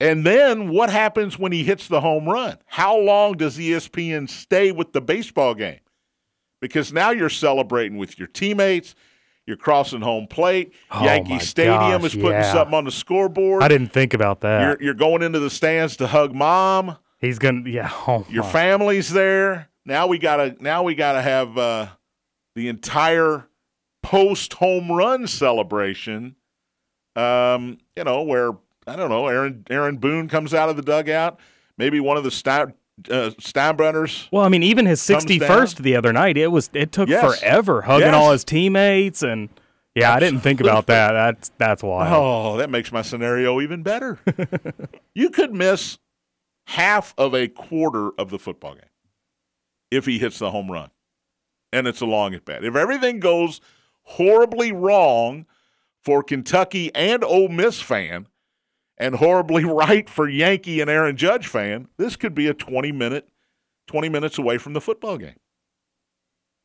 [0.00, 2.58] And then what happens when he hits the home run?
[2.66, 5.78] How long does ESPN stay with the baseball game?
[6.62, 8.94] Because now you're celebrating with your teammates.
[9.46, 10.72] You're crossing home plate.
[10.90, 12.52] Oh, Yankee Stadium gosh, is putting yeah.
[12.52, 13.64] something on the scoreboard.
[13.64, 14.60] I didn't think about that.
[14.62, 16.96] You're, you're going into the stands to hug mom.
[17.18, 17.68] He's gonna.
[17.68, 17.90] Yeah.
[18.06, 19.68] Oh, Your family's there.
[19.84, 20.56] Now we gotta.
[20.60, 21.88] Now we gotta have uh,
[22.54, 23.48] the entire
[24.02, 26.36] post home run celebration.
[27.16, 28.52] Um, you know where
[28.86, 29.26] I don't know.
[29.26, 31.38] Aaron Aaron Boone comes out of the dugout.
[31.78, 32.74] Maybe one of the Stein,
[33.10, 34.28] uh, Steinbrenners.
[34.32, 35.48] Well, I mean, even his Thumbs sixty down.
[35.48, 37.40] first the other night, it was it took Yes.
[37.40, 38.14] forever hugging Yes.
[38.14, 39.48] all his teammates and
[39.94, 41.12] yeah, I didn't think about that.
[41.12, 42.12] That's that's wild.
[42.14, 44.18] Oh, that makes my scenario even better.
[45.14, 45.98] you could miss
[46.66, 48.84] half of a quarter of the football game
[49.90, 50.90] if he hits the home run
[51.72, 52.64] and it's a long at bat.
[52.64, 53.60] If everything goes
[54.04, 55.44] horribly wrong
[56.02, 58.26] for Kentucky and Ole Miss fan
[59.02, 63.28] and horribly right for Yankee and Aaron Judge fan, this could be a 20 minute
[63.88, 65.34] 20 minutes away from the football game.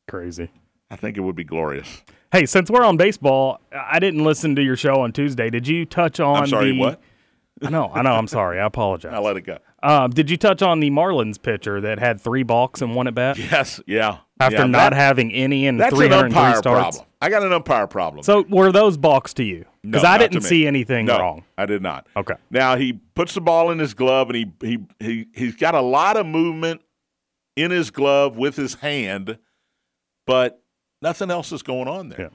[0.06, 0.50] Crazy.
[0.90, 2.02] I think it would be glorious.
[2.32, 5.50] Hey, since we're on baseball, I didn't listen to your show on Tuesday.
[5.50, 7.00] Did you touch on I'm sorry, the what?
[7.62, 8.60] I know, I know, I'm sorry.
[8.60, 9.12] I apologize.
[9.12, 9.58] I'll let it go.
[9.82, 13.14] Um, did you touch on the Marlins pitcher that had three balks and one at
[13.14, 14.18] bat Yes, yeah.
[14.40, 16.96] after Yeah, not that- having any in That's an 303 umpire starts?
[16.96, 17.04] problem.
[17.20, 18.22] I got an umpire problem.
[18.22, 19.64] So were those balks to you?
[19.82, 21.44] Because No, I didn't see anything no, wrong.
[21.56, 22.06] I did not.
[22.16, 22.34] Okay.
[22.50, 25.80] Now he puts the ball in his glove and he he he he's got a
[25.80, 26.82] lot of movement
[27.56, 29.38] in his glove with his hand,
[30.26, 30.62] but
[31.02, 32.20] nothing else is going on there.
[32.20, 32.28] Yeah.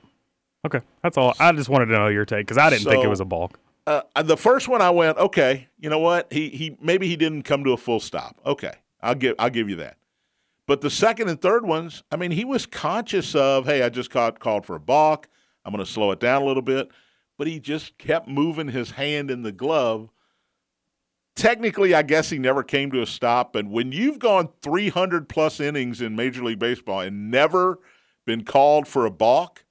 [0.66, 1.34] Okay, that's all.
[1.40, 3.60] I just wanted to know your take because I didn't think it was a balk.
[3.86, 6.32] Uh, the first one I went, okay, you know what?
[6.32, 8.40] He he maybe he didn't come to a full stop.
[8.46, 9.98] Okay, I'll give I'll give you that.
[10.66, 14.10] But the second and third ones, I mean, he was conscious of, hey, I just
[14.10, 15.28] caught called for a balk.
[15.66, 16.90] I'm going to slow it down a little bit,
[17.38, 20.10] but he just kept moving his hand in the glove.
[21.36, 23.56] Technically, I guess he never came to a stop.
[23.56, 27.80] And when you've gone 300 plus innings in Major League Baseball and never
[28.26, 29.65] been called for a balk,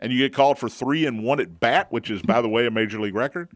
[0.00, 2.66] and you get called for three and one at bat, which is, by the way,
[2.66, 3.50] a major league record,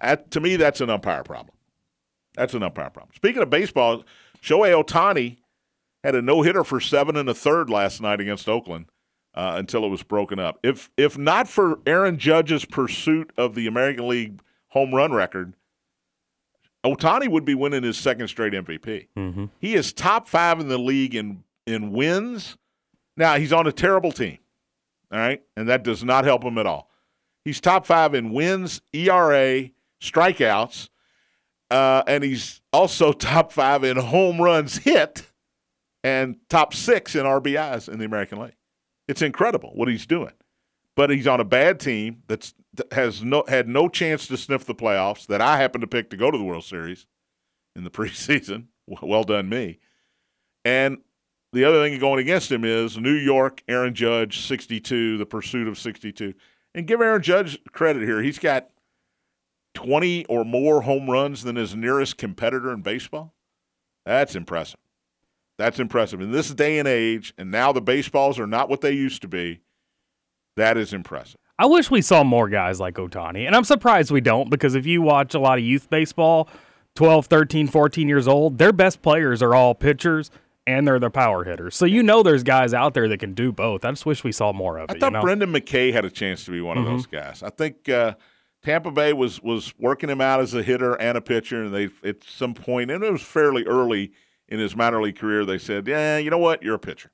[0.00, 1.56] that, to me, that's an umpire problem.
[2.34, 3.12] That's an umpire problem.
[3.14, 4.04] Speaking of baseball,
[4.42, 5.38] Shohei Ohtani
[6.04, 8.86] had a no hitter for seven and a third last night against Oakland
[9.34, 10.58] uh, until it was broken up.
[10.62, 15.54] If if not for Aaron Judge's pursuit of the American League home run record,
[16.84, 19.08] Ohtani would be winning his second straight MVP.
[19.16, 19.46] Mm-hmm.
[19.58, 22.56] He is top five in the league in in wins.
[23.16, 24.38] Now he's on a terrible team,
[25.12, 26.90] all right, and that does not help him at all.
[27.44, 30.88] He's top five in wins, ERA, strikeouts,
[31.70, 35.30] uh, and he's also top five in home runs hit,
[36.02, 38.56] and top six in RBIs in the American League.
[39.10, 40.34] It's incredible what he's doing,
[40.94, 44.64] but he's on a bad team that's that has no had no chance to sniff
[44.64, 47.06] the playoffs that I happen to pick to go to the World Series
[47.74, 48.66] in the preseason.
[48.86, 49.80] Well done, me.
[50.64, 50.98] And
[51.52, 55.76] the other thing going against him is New York, Aaron Judge, 62, the pursuit of
[55.76, 56.34] 62.
[56.72, 58.22] And give Aaron Judge credit here.
[58.22, 58.70] He's got
[59.74, 63.34] 20 or more home runs than his nearest competitor in baseball.
[64.06, 64.78] That's impressive.
[65.60, 66.22] That's impressive.
[66.22, 69.28] In this day and age, and now the baseballs are not what they used to
[69.28, 69.60] be,
[70.56, 71.38] that is impressive.
[71.58, 73.46] I wish we saw more guys like Ohtani.
[73.46, 76.48] And I'm surprised we don't because if you watch a lot of youth baseball,
[76.96, 80.30] 12, 13, 14 years old, their best players are all pitchers
[80.66, 81.76] and they're the power hitters.
[81.76, 83.84] So you know there's guys out there that can do both.
[83.84, 85.00] I just wish we saw more of I it.
[85.00, 85.20] thought you know?
[85.20, 87.42] Brendan McKay had a chance to be one of those guys.
[87.42, 88.14] I think uh,
[88.62, 91.90] Tampa Bay was was working him out as a hitter and a pitcher, and they
[92.02, 94.12] at some point, and it was fairly early
[94.50, 97.10] in his minor league career, they said, "Yeah, you know what, you're a pitcher."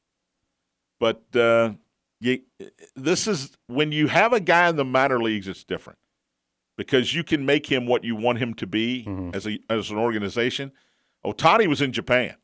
[0.99, 1.75] But uh,
[2.21, 2.41] you,
[2.95, 5.99] this is when you have a guy in the minor leagues, it's different
[6.77, 9.99] because you can make him what you want him to be as a as an
[9.99, 10.73] organization.
[11.25, 12.37] Ohtani was in Japan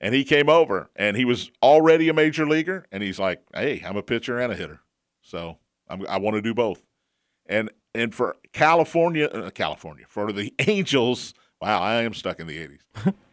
[0.00, 3.82] and he came over and he was already a major leaguer and he's like hey
[3.86, 4.80] i'm a pitcher and a hitter
[5.22, 6.82] so I'm, i want to do both
[7.46, 12.78] and and for california uh, california for the angels wow i am stuck in the
[13.04, 13.14] 80s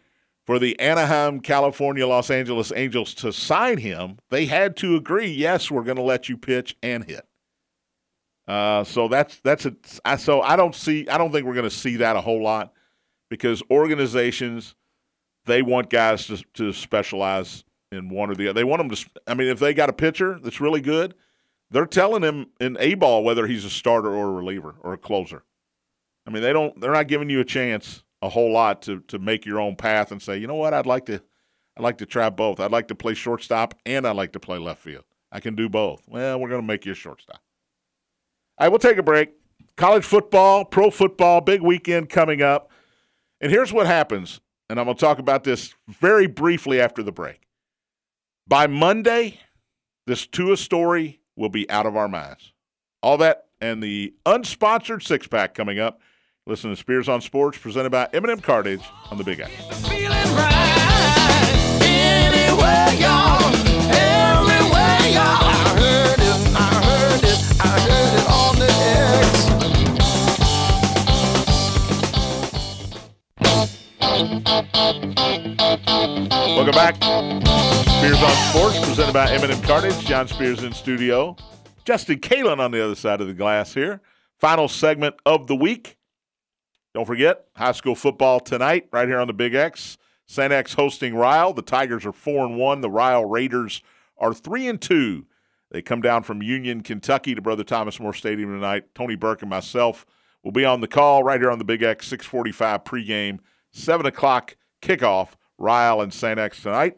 [0.46, 5.70] for the anaheim california los angeles angels to sign him they had to agree yes
[5.70, 7.26] we're going to let you pitch and hit
[8.48, 11.64] uh, so that's that's a I, so i don't see i don't think we're going
[11.64, 12.74] to see that a whole lot
[13.30, 14.76] because organizations
[15.46, 18.54] they want guys to, to specialize in one or the other.
[18.54, 19.10] They want them to.
[19.28, 21.16] I mean, if they got a pitcher that's really good,
[21.72, 24.98] they're telling him in a ball whether he's a starter or a reliever or a
[24.98, 25.44] closer.
[26.28, 26.80] I mean, they don't.
[26.80, 30.12] They're not giving you a chance a whole lot to to make your own path
[30.12, 31.22] and say, you know what, I'd like to,
[31.78, 32.60] I'd like to try both.
[32.60, 35.04] I'd like to play shortstop and I'd like to play left field.
[35.32, 36.04] I can do both.
[36.08, 37.42] Well, we're going to make you a shortstop.
[38.58, 39.34] All right, we'll take a break.
[39.76, 42.72] College football, pro football, big weekend coming up.
[43.42, 47.12] And here's what happens and I'm going to talk about this very briefly after the
[47.12, 47.48] break.
[48.48, 49.40] By Monday,
[50.08, 52.54] this Tua story will be out of our minds.
[53.02, 56.02] All that and the unsponsored six pack coming up.
[56.48, 59.52] Listen to Spears on Sports, presented by M&M Cartage on the Big X.
[76.54, 76.96] Welcome back.
[77.88, 79.98] Spears on Sports, presented by M&M Cartage.
[80.06, 81.36] John Spears in studio.
[81.86, 84.00] Justin Kalen on the other side of the glass here.
[84.38, 85.98] Final segment of the week.
[86.96, 89.98] Don't forget, high school football tonight, right here on the Big X.
[90.28, 90.54] St.
[90.54, 91.52] X hosting Ryle.
[91.52, 92.80] The Tigers are four and one.
[92.80, 93.84] The Ryle Raiders
[94.18, 95.26] are three and two.
[95.72, 98.96] They come down from Union, Kentucky to Brother Thomas More Stadium tonight.
[98.96, 100.06] Tony Burke and myself
[100.42, 103.40] will be on the call right here on the Big X, 645 pregame,
[103.72, 106.40] 7 o'clock kickoff, Ryle and St.
[106.40, 106.98] X tonight.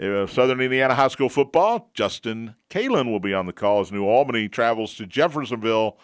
[0.00, 4.06] Uh, Southern Indiana High School football, Justin Kalen will be on the call as New
[4.06, 5.98] Albany travels to Jeffersonville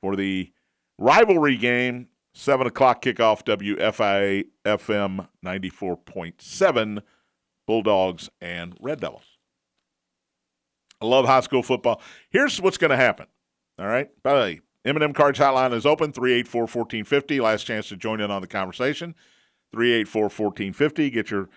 [0.00, 0.50] for the
[0.96, 2.08] rivalry game.
[2.38, 7.00] 7 o'clock kickoff, WFIA FM 94.7,
[7.66, 9.38] Bulldogs and Red Devils.
[11.00, 12.02] I love high school football.
[12.28, 13.26] Here's what's going to happen.
[13.78, 14.10] All right.
[14.22, 17.40] By the way, M&M Cards Hotline is open, 384-1450.
[17.40, 19.14] Last chance to join in on the conversation,
[19.74, 21.12] 384-1450.
[21.12, 21.48] Get your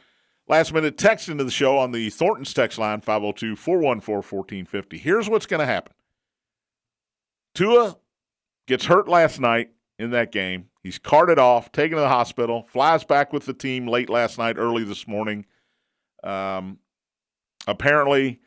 [0.47, 4.97] last minute text into the show on the Thornton's text line, 502-414-1450.
[4.97, 5.93] Here's what's going to happen.
[7.53, 7.97] Tua
[8.65, 10.68] gets hurt last night in that game.
[10.83, 14.57] He's carted off, taken to the hospital, flies back with the team late last night,
[14.57, 15.45] early this morning.
[16.23, 16.79] Um,
[17.67, 18.39] apparently,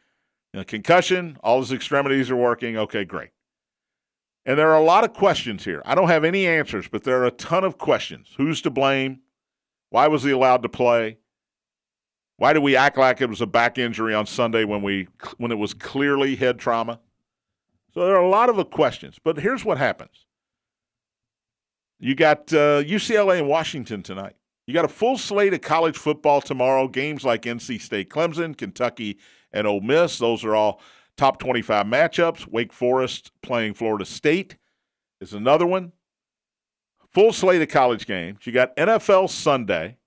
[0.52, 2.76] you know, concussion, all his extremities are working.
[2.76, 3.30] Okay, great.
[4.44, 5.82] And there are a lot of questions here.
[5.84, 8.28] I don't have any answers, but there are a ton of questions.
[8.36, 9.20] Who's to blame?
[9.90, 11.18] Why was he allowed to play?
[12.38, 15.06] Why did we act like it was a back injury on Sunday when we
[15.36, 16.98] when it was clearly head trauma?
[17.94, 19.18] So there are a lot of questions.
[19.22, 20.24] But here's what happens.
[22.02, 24.34] You got uh, UCLA and Washington tonight.
[24.66, 26.88] You got a full slate of college football tomorrow.
[26.88, 29.18] Games like NC State, Clemson, Kentucky,
[29.52, 30.18] and Ole Miss.
[30.18, 30.80] Those are all
[31.16, 32.48] top 25 matchups.
[32.48, 34.56] Wake Forest playing Florida State
[35.20, 35.92] is another one.
[37.12, 38.40] Full slate of college games.
[38.48, 39.98] You got NFL Sunday.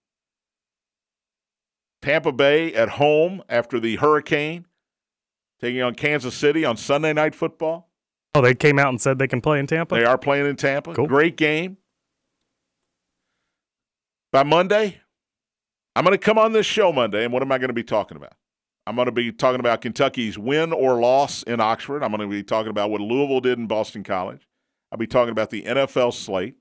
[2.01, 4.65] Tampa Bay at home after the hurricane,
[5.61, 7.89] taking on Kansas City on Sunday night football.
[8.35, 9.95] Oh, they came out and said they can play in Tampa.
[9.95, 10.93] They are playing in Tampa.
[10.93, 11.07] Cool.
[11.07, 11.77] Great game.
[14.35, 14.99] By Monday,
[15.95, 17.85] I'm going to come on this show Monday, and what am I going to be
[17.85, 18.33] talking about?
[18.85, 22.03] I'm going to be talking about Kentucky's win or loss in Oxford.
[22.03, 24.45] I'm going to be talking about what Louisville did in Boston College.
[24.91, 26.57] I'll be talking about the NFL slate.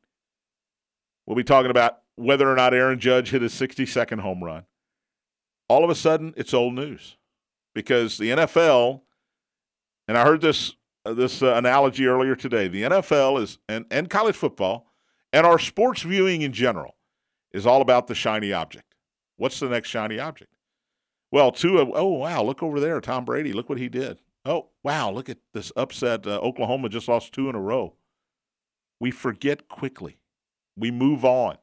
[1.26, 4.66] We'll be talking about whether or not Aaron Judge hit his 62nd home run.
[5.68, 7.16] All of a sudden, it's old news
[7.74, 9.00] because the NFL,
[10.06, 12.68] and I heard this uh, this uh, analogy earlier today.
[12.68, 14.86] The NFL is and, and college football
[15.32, 16.94] and our sports viewing in general
[17.54, 18.94] is all about the shiny object.
[19.36, 20.52] What's the next shiny object?
[21.30, 23.52] Well, two of oh wow, look over there, Tom Brady.
[23.52, 24.18] Look what he did.
[24.44, 26.26] Oh wow, look at this upset.
[26.26, 27.94] Uh, Oklahoma just lost two in a row.
[29.00, 30.18] We forget quickly.
[30.76, 31.56] We move on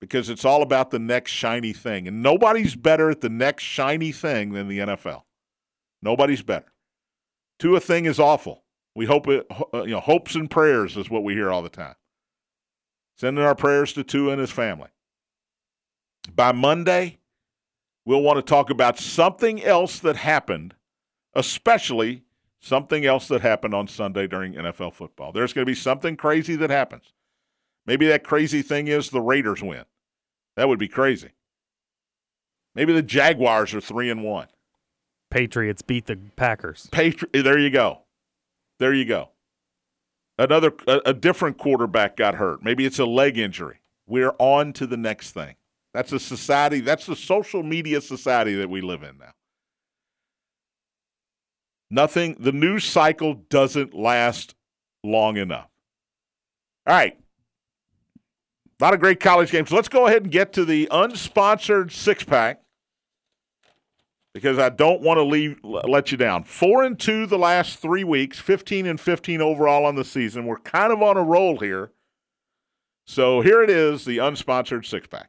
[0.00, 4.12] because it's all about the next shiny thing, and nobody's better at the next shiny
[4.12, 5.22] thing than the NFL.
[6.02, 6.72] Nobody's better.
[7.58, 8.64] Tua thing is awful.
[8.96, 11.68] We hope it, uh, you know, hopes and prayers is what we hear all the
[11.68, 11.94] time.
[13.18, 14.88] Sending our prayers to Tua and his family.
[16.34, 17.18] By Monday,
[18.04, 20.74] we'll want to talk about something else that happened,
[21.34, 22.24] especially
[22.60, 25.32] something else that happened on Sunday during NFL football.
[25.32, 27.12] There's going to be something crazy that happens.
[27.86, 29.84] Maybe that crazy thing is the Raiders win.
[30.56, 31.30] That would be crazy.
[32.74, 34.46] Maybe the Jaguars are 3 and 1.
[35.30, 36.88] Patriots beat the Packers.
[36.90, 38.02] Patri- there you go.
[38.78, 39.30] There you go.
[40.38, 42.62] Another a, a different quarterback got hurt.
[42.62, 43.80] Maybe it's a leg injury.
[44.06, 45.54] We're on to the next thing.
[45.92, 49.32] That's a society, that's the social media society that we live in now.
[51.90, 54.54] Nothing, the news cycle doesn't last
[55.02, 55.68] long enough.
[56.86, 57.18] All right.
[58.80, 59.72] A lot of great college games.
[59.72, 62.60] Let's go ahead and get to the unsponsored six pack
[64.32, 66.44] because I don't want to leave let you down.
[66.44, 70.46] Four and two the last three weeks, fifteen and fifteen overall on the season.
[70.46, 71.90] We're kind of on a roll here.
[73.06, 75.26] So here it is, the unsponsored six pack.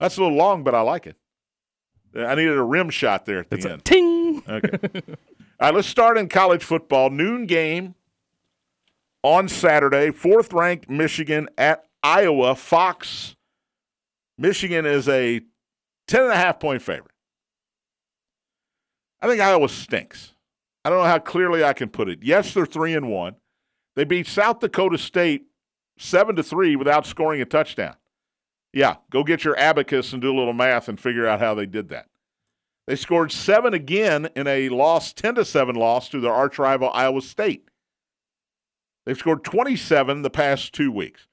[0.00, 1.16] That's a little long, but I like it.
[2.16, 3.84] I needed a rim shot there at the It's a end.
[3.84, 4.42] ting.
[4.48, 4.78] Okay.
[5.60, 7.10] All right, let's start in college football.
[7.10, 7.94] Noon game
[9.22, 10.10] on Saturday.
[10.12, 12.54] Fourth ranked Michigan at Iowa.
[12.54, 13.34] Fox.
[14.38, 15.40] Michigan is a
[16.06, 17.10] 10 and a half point favorite.
[19.20, 20.32] I think Iowa stinks.
[20.84, 22.20] I don't know how clearly I can put it.
[22.22, 23.34] Yes, they're 3 and 1.
[23.96, 25.46] They beat South Dakota State
[25.98, 27.96] 7 to 3 without scoring a touchdown.
[28.72, 31.66] Yeah, go get your abacus and do a little math and figure out how they
[31.66, 32.06] did that.
[32.86, 36.90] They scored seven again in a loss, 10 to 7 loss to their arch rival
[36.92, 37.68] Iowa State.
[39.04, 41.26] They've scored 27 the past two weeks.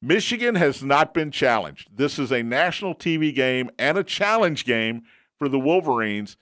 [0.00, 1.96] Michigan has not been challenged.
[1.96, 5.02] This is a national TV game and a challenge game
[5.38, 6.36] for the Wolverines.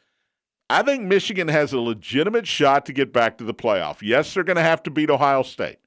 [0.70, 3.98] I think Michigan has a legitimate shot to get back to the playoff.
[4.02, 5.78] Yes, they're going to have to beat Ohio State,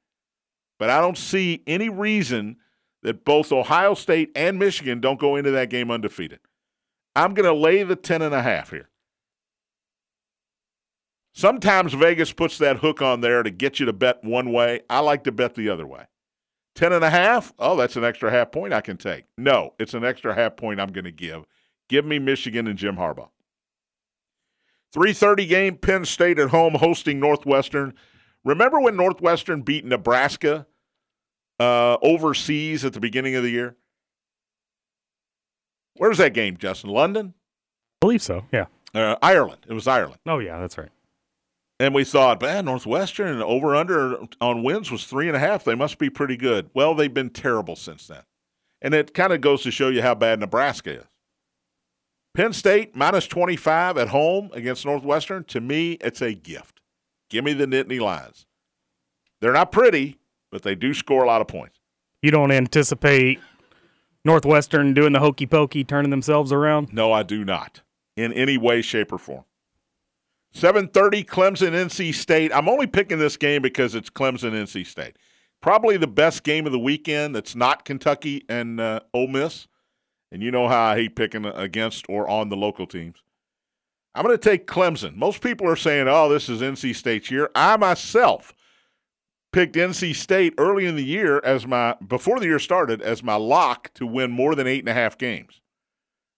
[0.77, 2.57] but I don't see any reason
[3.03, 6.39] that both Ohio State and Michigan don't go into that game undefeated.
[7.15, 8.89] I'm going to lay the 10 and a half here.
[11.33, 14.81] Sometimes Vegas puts that hook on there to get you to bet one way.
[14.89, 16.05] I like to bet the other way.
[16.75, 17.53] 10 and a half?
[17.59, 19.25] Oh, that's an extra half point I can take.
[19.37, 21.45] No, it's an extra half point I'm going to give.
[21.89, 23.29] Give me Michigan and Jim Harbaugh.
[24.95, 27.93] 3:30 game Penn State at home hosting Northwestern.
[28.45, 30.67] Remember when Northwestern beat Nebraska
[31.59, 33.75] uh, overseas at the beginning of the year?
[35.95, 36.89] Where's that game, Justin?
[36.89, 37.33] London?
[38.01, 38.45] I believe so.
[38.51, 38.65] Yeah.
[38.93, 39.65] Uh, Ireland.
[39.67, 40.19] It was Ireland.
[40.25, 40.89] Oh yeah, that's right.
[41.79, 45.63] And we thought, man, Northwestern and over under on wins was three and a half.
[45.63, 46.69] They must be pretty good.
[46.73, 48.21] Well, they've been terrible since then.
[48.81, 51.05] And it kind of goes to show you how bad Nebraska is.
[52.35, 55.43] Penn State minus 25 at home against Northwestern.
[55.45, 56.81] To me, it's a gift.
[57.29, 58.45] Give me the Nittany Lions.
[59.39, 60.19] They're not pretty,
[60.53, 61.79] but they do score a lot of points.
[62.21, 63.39] You don't anticipate
[64.23, 66.93] Northwestern doing the hokey pokey, turning themselves around.
[66.93, 67.81] No, I do not
[68.15, 69.45] in any way, shape, or form.
[70.53, 72.53] 7:30 Clemson NC State.
[72.53, 75.17] I'm only picking this game because it's Clemson NC State.
[75.59, 79.67] Probably the best game of the weekend that's not Kentucky and uh, Ole Miss.
[80.31, 83.23] And you know how I hate picking against or on the local teams.
[84.13, 85.15] I'm going to take Clemson.
[85.15, 88.53] Most people are saying, "Oh, this is NC State's year." I myself
[89.53, 93.35] picked NC State early in the year as my before the year started as my
[93.35, 95.61] lock to win more than eight and a half games,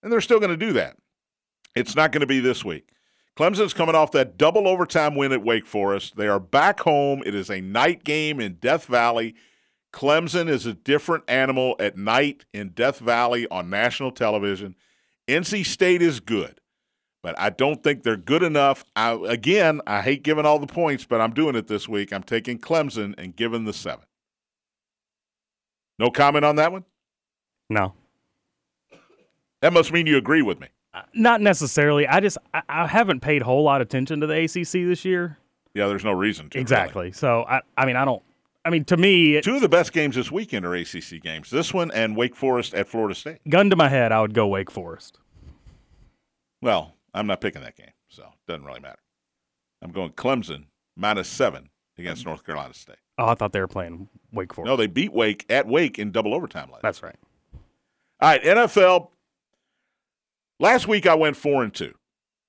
[0.04, 0.98] and they're still going to do that.
[1.76, 2.90] It's not going to be this week.
[3.38, 6.16] Clemson's coming off that double overtime win at Wake Forest.
[6.16, 7.22] They are back home.
[7.26, 9.36] It is a night game in Death Valley.
[9.92, 14.76] Clemson is a different animal at night in Death Valley on national television.
[15.28, 16.62] NC State is good,
[17.26, 18.86] but I don't think they're good enough.
[18.96, 22.14] I, again, I hate giving all the points, but I'm doing it this week.
[22.14, 24.06] I'm taking Clemson and giving the seven.
[25.98, 26.86] No comment on that one?
[27.68, 27.94] No.
[29.62, 30.68] That must mean you agree with me.
[30.94, 32.08] Uh, not necessarily.
[32.08, 35.04] I just I, I haven't paid a whole lot of attention to the ACC this
[35.04, 35.40] year.
[35.74, 36.60] Yeah, there's no reason to.
[36.60, 36.62] really.
[36.62, 37.12] Exactly.
[37.12, 38.22] So I I mean I don't.
[38.64, 41.50] I mean to me, it, Two of the best games this weekend are ACC games.
[41.50, 43.40] This one and Wake Forest at Florida State.
[43.50, 45.18] gun to my head, I would go Wake Forest.
[46.62, 49.00] Well, I'm not picking that game, so it doesn't really matter.
[49.82, 50.66] I'm going Clemson
[50.98, 52.98] minus seven against North Carolina State.
[53.18, 54.68] Oh, I thought they were playing Wake Forest.
[54.68, 56.82] No, they beat Wake at Wake in double overtime last.
[56.84, 57.16] That's right.
[58.20, 59.10] All right, NFL.
[60.60, 61.94] Last week I went four and two.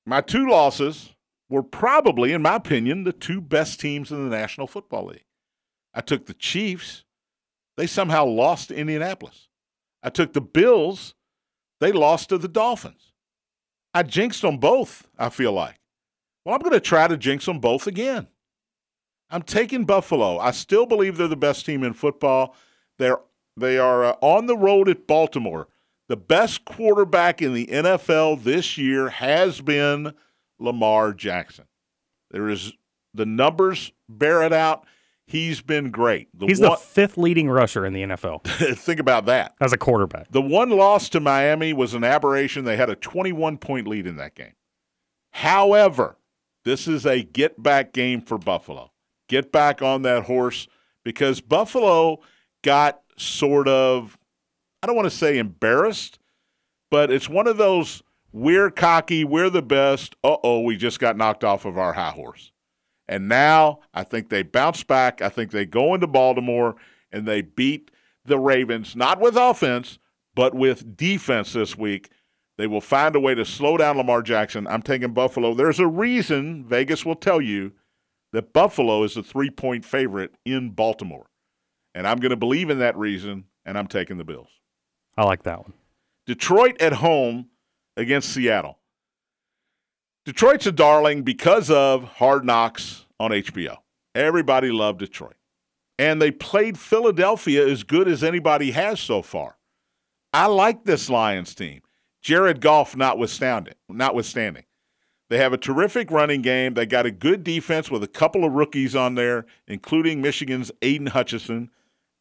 [0.05, 1.11] My two losses
[1.49, 5.25] were probably, in my opinion, the two best teams in the National Football League.
[5.95, 7.05] I took the Chiefs.
[7.77, 9.49] They somehow lost to Indianapolis.
[10.03, 11.15] I took the Bills.
[11.81, 13.06] They lost to the Dolphins.
[13.97, 15.81] I jinxed them both, I feel like.
[16.45, 18.27] Well, I'm going to try to jinx them both again.
[19.31, 20.39] I'm taking Buffalo.
[20.39, 22.55] I still believe they're the best team in football.
[22.99, 23.21] They're
[23.57, 25.69] they are uh, on the road at Baltimore.
[26.11, 30.13] The best quarterback in the NFL this year has been
[30.59, 31.65] Lamar Jackson.
[32.31, 32.75] There is
[33.15, 34.85] the numbers bear it out.
[35.27, 36.29] He's been great.
[36.39, 38.45] The He's one, the fifth leading rusher in the NFL
[38.79, 39.55] think about that.
[39.61, 40.31] as a quarterback.
[40.31, 42.65] The one loss to Miami was an aberration.
[42.65, 44.53] They had a 21 point lead in that game.
[45.33, 46.17] However,
[46.65, 48.93] this is a get back game for Buffalo.
[49.29, 50.69] Get back on that horse
[51.05, 52.21] because Buffalo
[52.63, 54.17] got sort of,
[54.83, 56.21] I don't want to say embarrassed,
[56.91, 58.03] but it's one of those
[58.33, 60.15] we're cocky, we're the best.
[60.23, 62.53] Uh oh, we just got knocked off of our high horse.
[63.09, 65.23] And now I think they bounce back.
[65.23, 66.77] I think they go into Baltimore
[67.13, 67.91] and they beat
[68.25, 69.99] the Ravens, not with offense,
[70.35, 72.11] but with defense this week.
[72.59, 74.67] They will find a way to slow down Lamar Jackson.
[74.67, 75.55] I'm taking Buffalo.
[75.55, 77.73] There's a reason Vegas will tell you
[78.33, 81.27] that Buffalo is a three point favorite in Baltimore.
[81.95, 84.49] And I'm going to believe in that reason, and I'm taking the Bills.
[85.17, 85.73] I like that one.
[86.27, 87.49] Detroit at home
[87.97, 88.79] against Seattle.
[90.27, 93.77] Detroit's a darling because of Hard Knocks on HBO.
[94.13, 95.37] Everybody loved Detroit.
[96.01, 99.57] And they played Philadelphia as good as anybody has so far.
[100.33, 101.83] I like this Lions team.
[102.23, 104.65] Jared Goff notwithstanding, notwithstanding.
[105.31, 106.75] They have a terrific running game.
[106.75, 111.07] They got a good defense with a couple of rookies on there, including Michigan's Aidan
[111.07, 111.71] Hutchinson.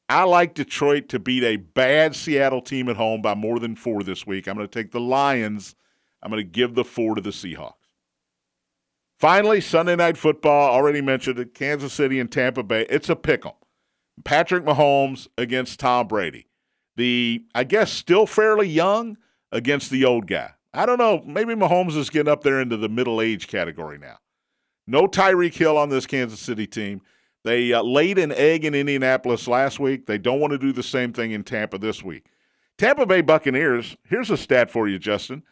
[0.10, 4.04] I like Detroit to beat a bad Seattle team at home by more than four
[4.04, 4.48] this week.
[4.48, 5.76] I'm going to take the Lions.
[6.22, 7.74] I'm going to give the four to the Seahawks.
[9.18, 12.86] Finally, Sunday Night Football, already mentioned it, Kansas City and Tampa Bay.
[12.90, 13.58] It's a pickle.
[14.24, 16.48] Patrick Mahomes against Tom Brady.
[16.98, 19.18] The, I guess, still fairly young
[19.52, 20.52] against the old guy.
[20.74, 21.24] I don't know.
[21.26, 24.18] Maybe Mahomes is getting up there into the middle age category now.
[24.88, 27.02] No Tyreek Hill on this Kansas City team.
[27.44, 30.06] They uh, laid an egg in Indianapolis last week.
[30.06, 32.26] They don't want to do the same thing in Tampa this week.
[32.78, 35.44] Tampa Bay Buccaneers, here's a stat for you, Justin.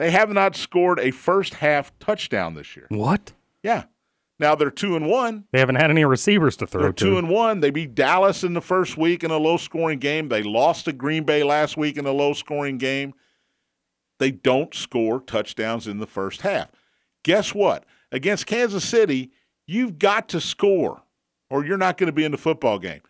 [0.00, 2.86] They have not scored a first half touchdown this year.
[2.88, 3.32] What?
[3.62, 3.84] Yeah.
[4.38, 5.44] Now they're two and one.
[5.52, 7.04] They haven't had any receivers to throw They're to.
[7.04, 7.60] two and one.
[7.60, 10.30] They beat Dallas in the first week in a low scoring game.
[10.30, 13.12] They lost to Green Bay last week in a low scoring game.
[14.18, 16.70] They don't score touchdowns in the first half.
[17.22, 17.84] Guess what?
[18.10, 19.30] Against Kansas City,
[19.66, 21.02] you've got to score
[21.50, 23.02] or you're not going to be in the football game.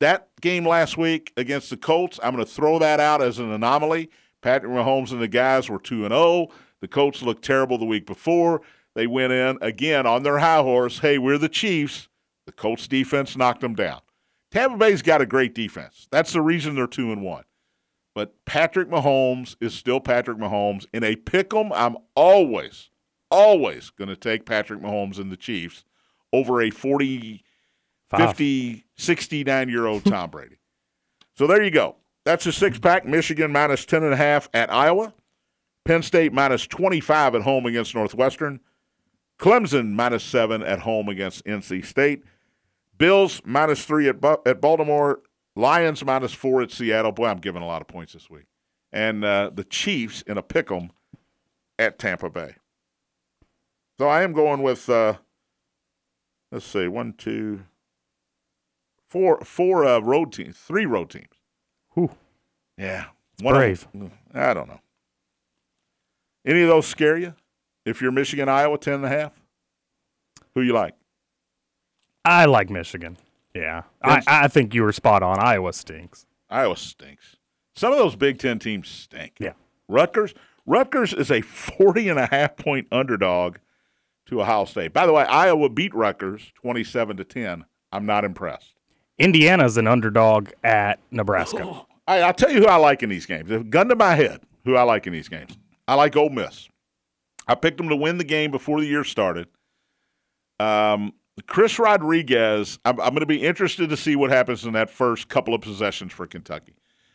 [0.00, 3.52] That game last week against the Colts, I'm going to throw that out as an
[3.52, 4.10] anomaly.
[4.42, 6.48] Patrick Mahomes and the guys were 2 and 0.
[6.80, 8.60] The Colts looked terrible the week before.
[8.94, 10.98] They went in again on their high horse.
[10.98, 12.08] Hey, we're the Chiefs.
[12.46, 14.00] The Colts defense knocked them down.
[14.50, 16.08] Tampa Bay's got a great defense.
[16.10, 17.44] That's the reason they're 2 and 1.
[18.14, 20.84] But Patrick Mahomes is still Patrick Mahomes.
[20.92, 22.90] In a pick 'em, I'm always,
[23.30, 25.84] always going to take Patrick Mahomes and the Chiefs
[26.32, 27.42] over a 40,
[28.10, 28.28] Five.
[28.28, 30.58] 50, 69 year old Tom Brady.
[31.38, 31.96] So there you go.
[32.24, 33.04] That's a six pack.
[33.04, 35.14] Michigan minus 10.5 at Iowa.
[35.84, 38.60] Penn State minus 25 at home against Northwestern.
[39.38, 42.22] Clemson minus 7 at home against NC State.
[42.96, 44.16] Bills minus 3 at,
[44.46, 45.20] at Baltimore.
[45.56, 47.10] Lions minus 4 at Seattle.
[47.12, 48.46] Boy, I'm giving a lot of points this week.
[48.92, 50.92] And uh, the Chiefs in a pick 'em
[51.78, 52.54] at Tampa Bay.
[53.98, 55.14] So I am going with, uh,
[56.50, 57.64] let's see, one, two,
[59.08, 61.31] four, four uh, road teams, three road teams.
[61.94, 62.10] Whew.
[62.78, 63.06] Yeah.
[63.38, 63.86] brave.
[64.34, 64.80] I don't know.
[66.44, 67.34] Any of those scare you?
[67.84, 69.32] if you're Michigan, Iowa, 10 and a half?
[70.54, 70.94] Who you like?
[72.24, 73.16] I like Michigan.
[73.54, 75.38] Yeah, I, I think you were spot on.
[75.38, 76.24] Iowa stinks.
[76.48, 77.36] Iowa stinks.
[77.74, 79.34] Some of those Big Ten teams stink.
[79.38, 79.52] Yeah.
[79.88, 80.32] Rutgers.
[80.64, 83.56] Rutgers is a 40 and a half point underdog
[84.26, 84.92] to Ohio State.
[84.92, 87.64] By the way, Iowa beat Rutgers 27 to 10.
[87.90, 88.74] I'm not impressed.
[89.22, 91.84] Indiana's an underdog at Nebraska.
[92.08, 93.48] I, I'll tell you who I like in these games.
[93.70, 95.56] Gun to my head, who I like in these games.
[95.86, 96.68] I like Ole Miss.
[97.46, 99.46] I picked them to win the game before the year started.
[100.58, 101.12] Um,
[101.46, 105.28] Chris Rodriguez, I'm, I'm going to be interested to see what happens in that first
[105.28, 106.74] couple of possessions for Kentucky.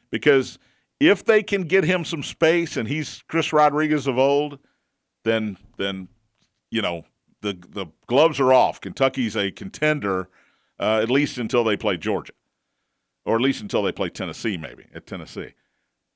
[0.09, 0.57] Because
[0.99, 4.59] if they can get him some space and he's Chris Rodriguez of old,
[5.23, 6.07] then then
[6.71, 7.03] you know
[7.41, 8.79] the the gloves are off.
[8.79, 10.29] Kentucky's a contender
[10.79, 12.33] uh, at least until they play Georgia,
[13.25, 15.53] or at least until they play Tennessee, maybe at Tennessee.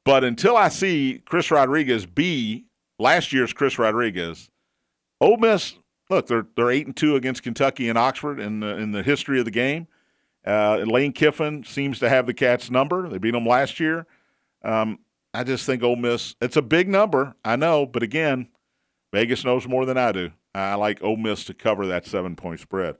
[0.03, 2.65] But until I see Chris Rodriguez be
[2.97, 4.49] last year's Chris Rodriguez,
[5.19, 5.75] Ole Miss
[6.09, 9.39] look they're they're eight and two against Kentucky and Oxford in the in the history
[9.39, 9.87] of the game.
[10.45, 13.07] Uh, Lane Kiffin seems to have the Cats' number.
[13.07, 14.07] They beat them last year.
[14.63, 14.99] Um,
[15.33, 16.35] I just think Ole Miss.
[16.41, 18.49] It's a big number, I know, but again,
[19.13, 20.31] Vegas knows more than I do.
[20.53, 22.97] I like Ole Miss to cover that seven point spread.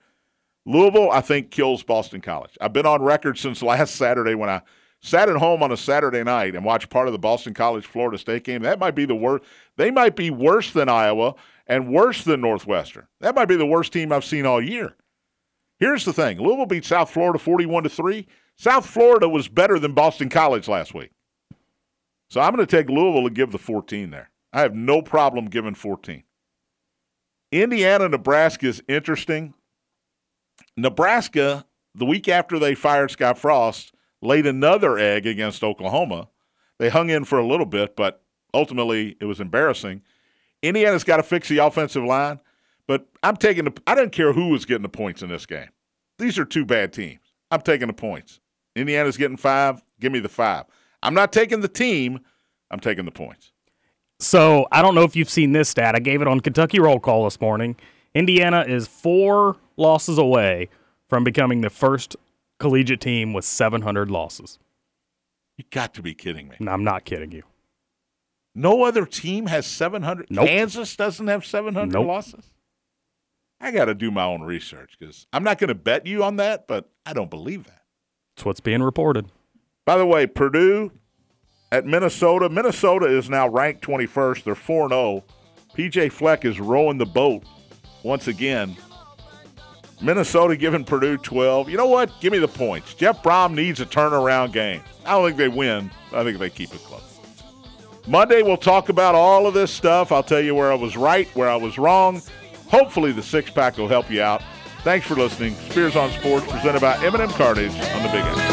[0.65, 2.57] Louisville, I think, kills Boston College.
[2.61, 4.61] I've been on record since last Saturday when I
[5.01, 8.17] sat at home on a Saturday night and watched part of the Boston College Florida
[8.17, 8.61] State game.
[8.61, 9.43] That might be the worst.
[9.77, 11.35] They might be worse than Iowa
[11.67, 13.07] and worse than Northwestern.
[13.19, 14.95] That might be the worst team I've seen all year.
[15.79, 18.27] Here's the thing Louisville beat South Florida 41 to 3.
[18.57, 21.11] South Florida was better than Boston College last week.
[22.29, 24.29] So I'm going to take Louisville to give the 14 there.
[24.53, 26.23] I have no problem giving 14.
[27.51, 29.53] Indiana, Nebraska is interesting.
[30.77, 31.65] Nebraska,
[31.95, 36.29] the week after they fired Scott Frost, laid another egg against Oklahoma.
[36.79, 40.01] They hung in for a little bit, but ultimately it was embarrassing.
[40.61, 42.39] Indiana's got to fix the offensive line,
[42.87, 43.73] but I'm taking the.
[43.87, 45.69] I don't care who was getting the points in this game.
[46.17, 47.19] These are two bad teams.
[47.49, 48.39] I'm taking the points.
[48.75, 49.83] Indiana's getting five.
[49.99, 50.65] Give me the five.
[51.03, 52.19] I'm not taking the team.
[52.69, 53.51] I'm taking the points.
[54.19, 55.95] So I don't know if you've seen this stat.
[55.95, 57.75] I gave it on Kentucky Roll Call this morning.
[58.13, 60.69] Indiana is four losses away
[61.09, 62.15] from becoming the first
[62.59, 64.59] collegiate team with 700 losses.
[65.57, 66.55] You got to be kidding me.
[66.59, 67.43] And I'm not kidding you.
[68.55, 70.27] No other team has 700.
[70.29, 70.47] Nope.
[70.47, 72.07] Kansas doesn't have 700 Nope.
[72.07, 72.45] losses.
[73.59, 76.37] I got to do my own research because I'm not going to bet you on
[76.37, 77.81] that, but I don't believe that.
[78.35, 79.27] It's what's being reported.
[79.85, 80.91] By the way, Purdue
[81.71, 82.49] at Minnesota.
[82.49, 84.43] Minnesota is now ranked 21st.
[84.43, 85.23] They're 4 0.
[85.75, 87.43] PJ Fleck is rowing the boat
[88.03, 88.75] once again.
[90.01, 91.69] Minnesota giving Purdue 12.
[91.69, 92.11] You know what?
[92.19, 92.93] Give me the points.
[92.93, 94.81] Jeff Brohm needs a turnaround game.
[95.05, 95.91] I don't think they win.
[96.11, 97.01] I think they keep it close.
[98.07, 100.11] Monday, we'll talk about all of this stuff.
[100.11, 102.21] I'll tell you where I was right, where I was wrong.
[102.69, 104.41] Hopefully, the six pack will help you out.
[104.83, 105.53] Thanks for listening.
[105.69, 108.51] Spears on Sports, presented by M&M Cartage on the Big X.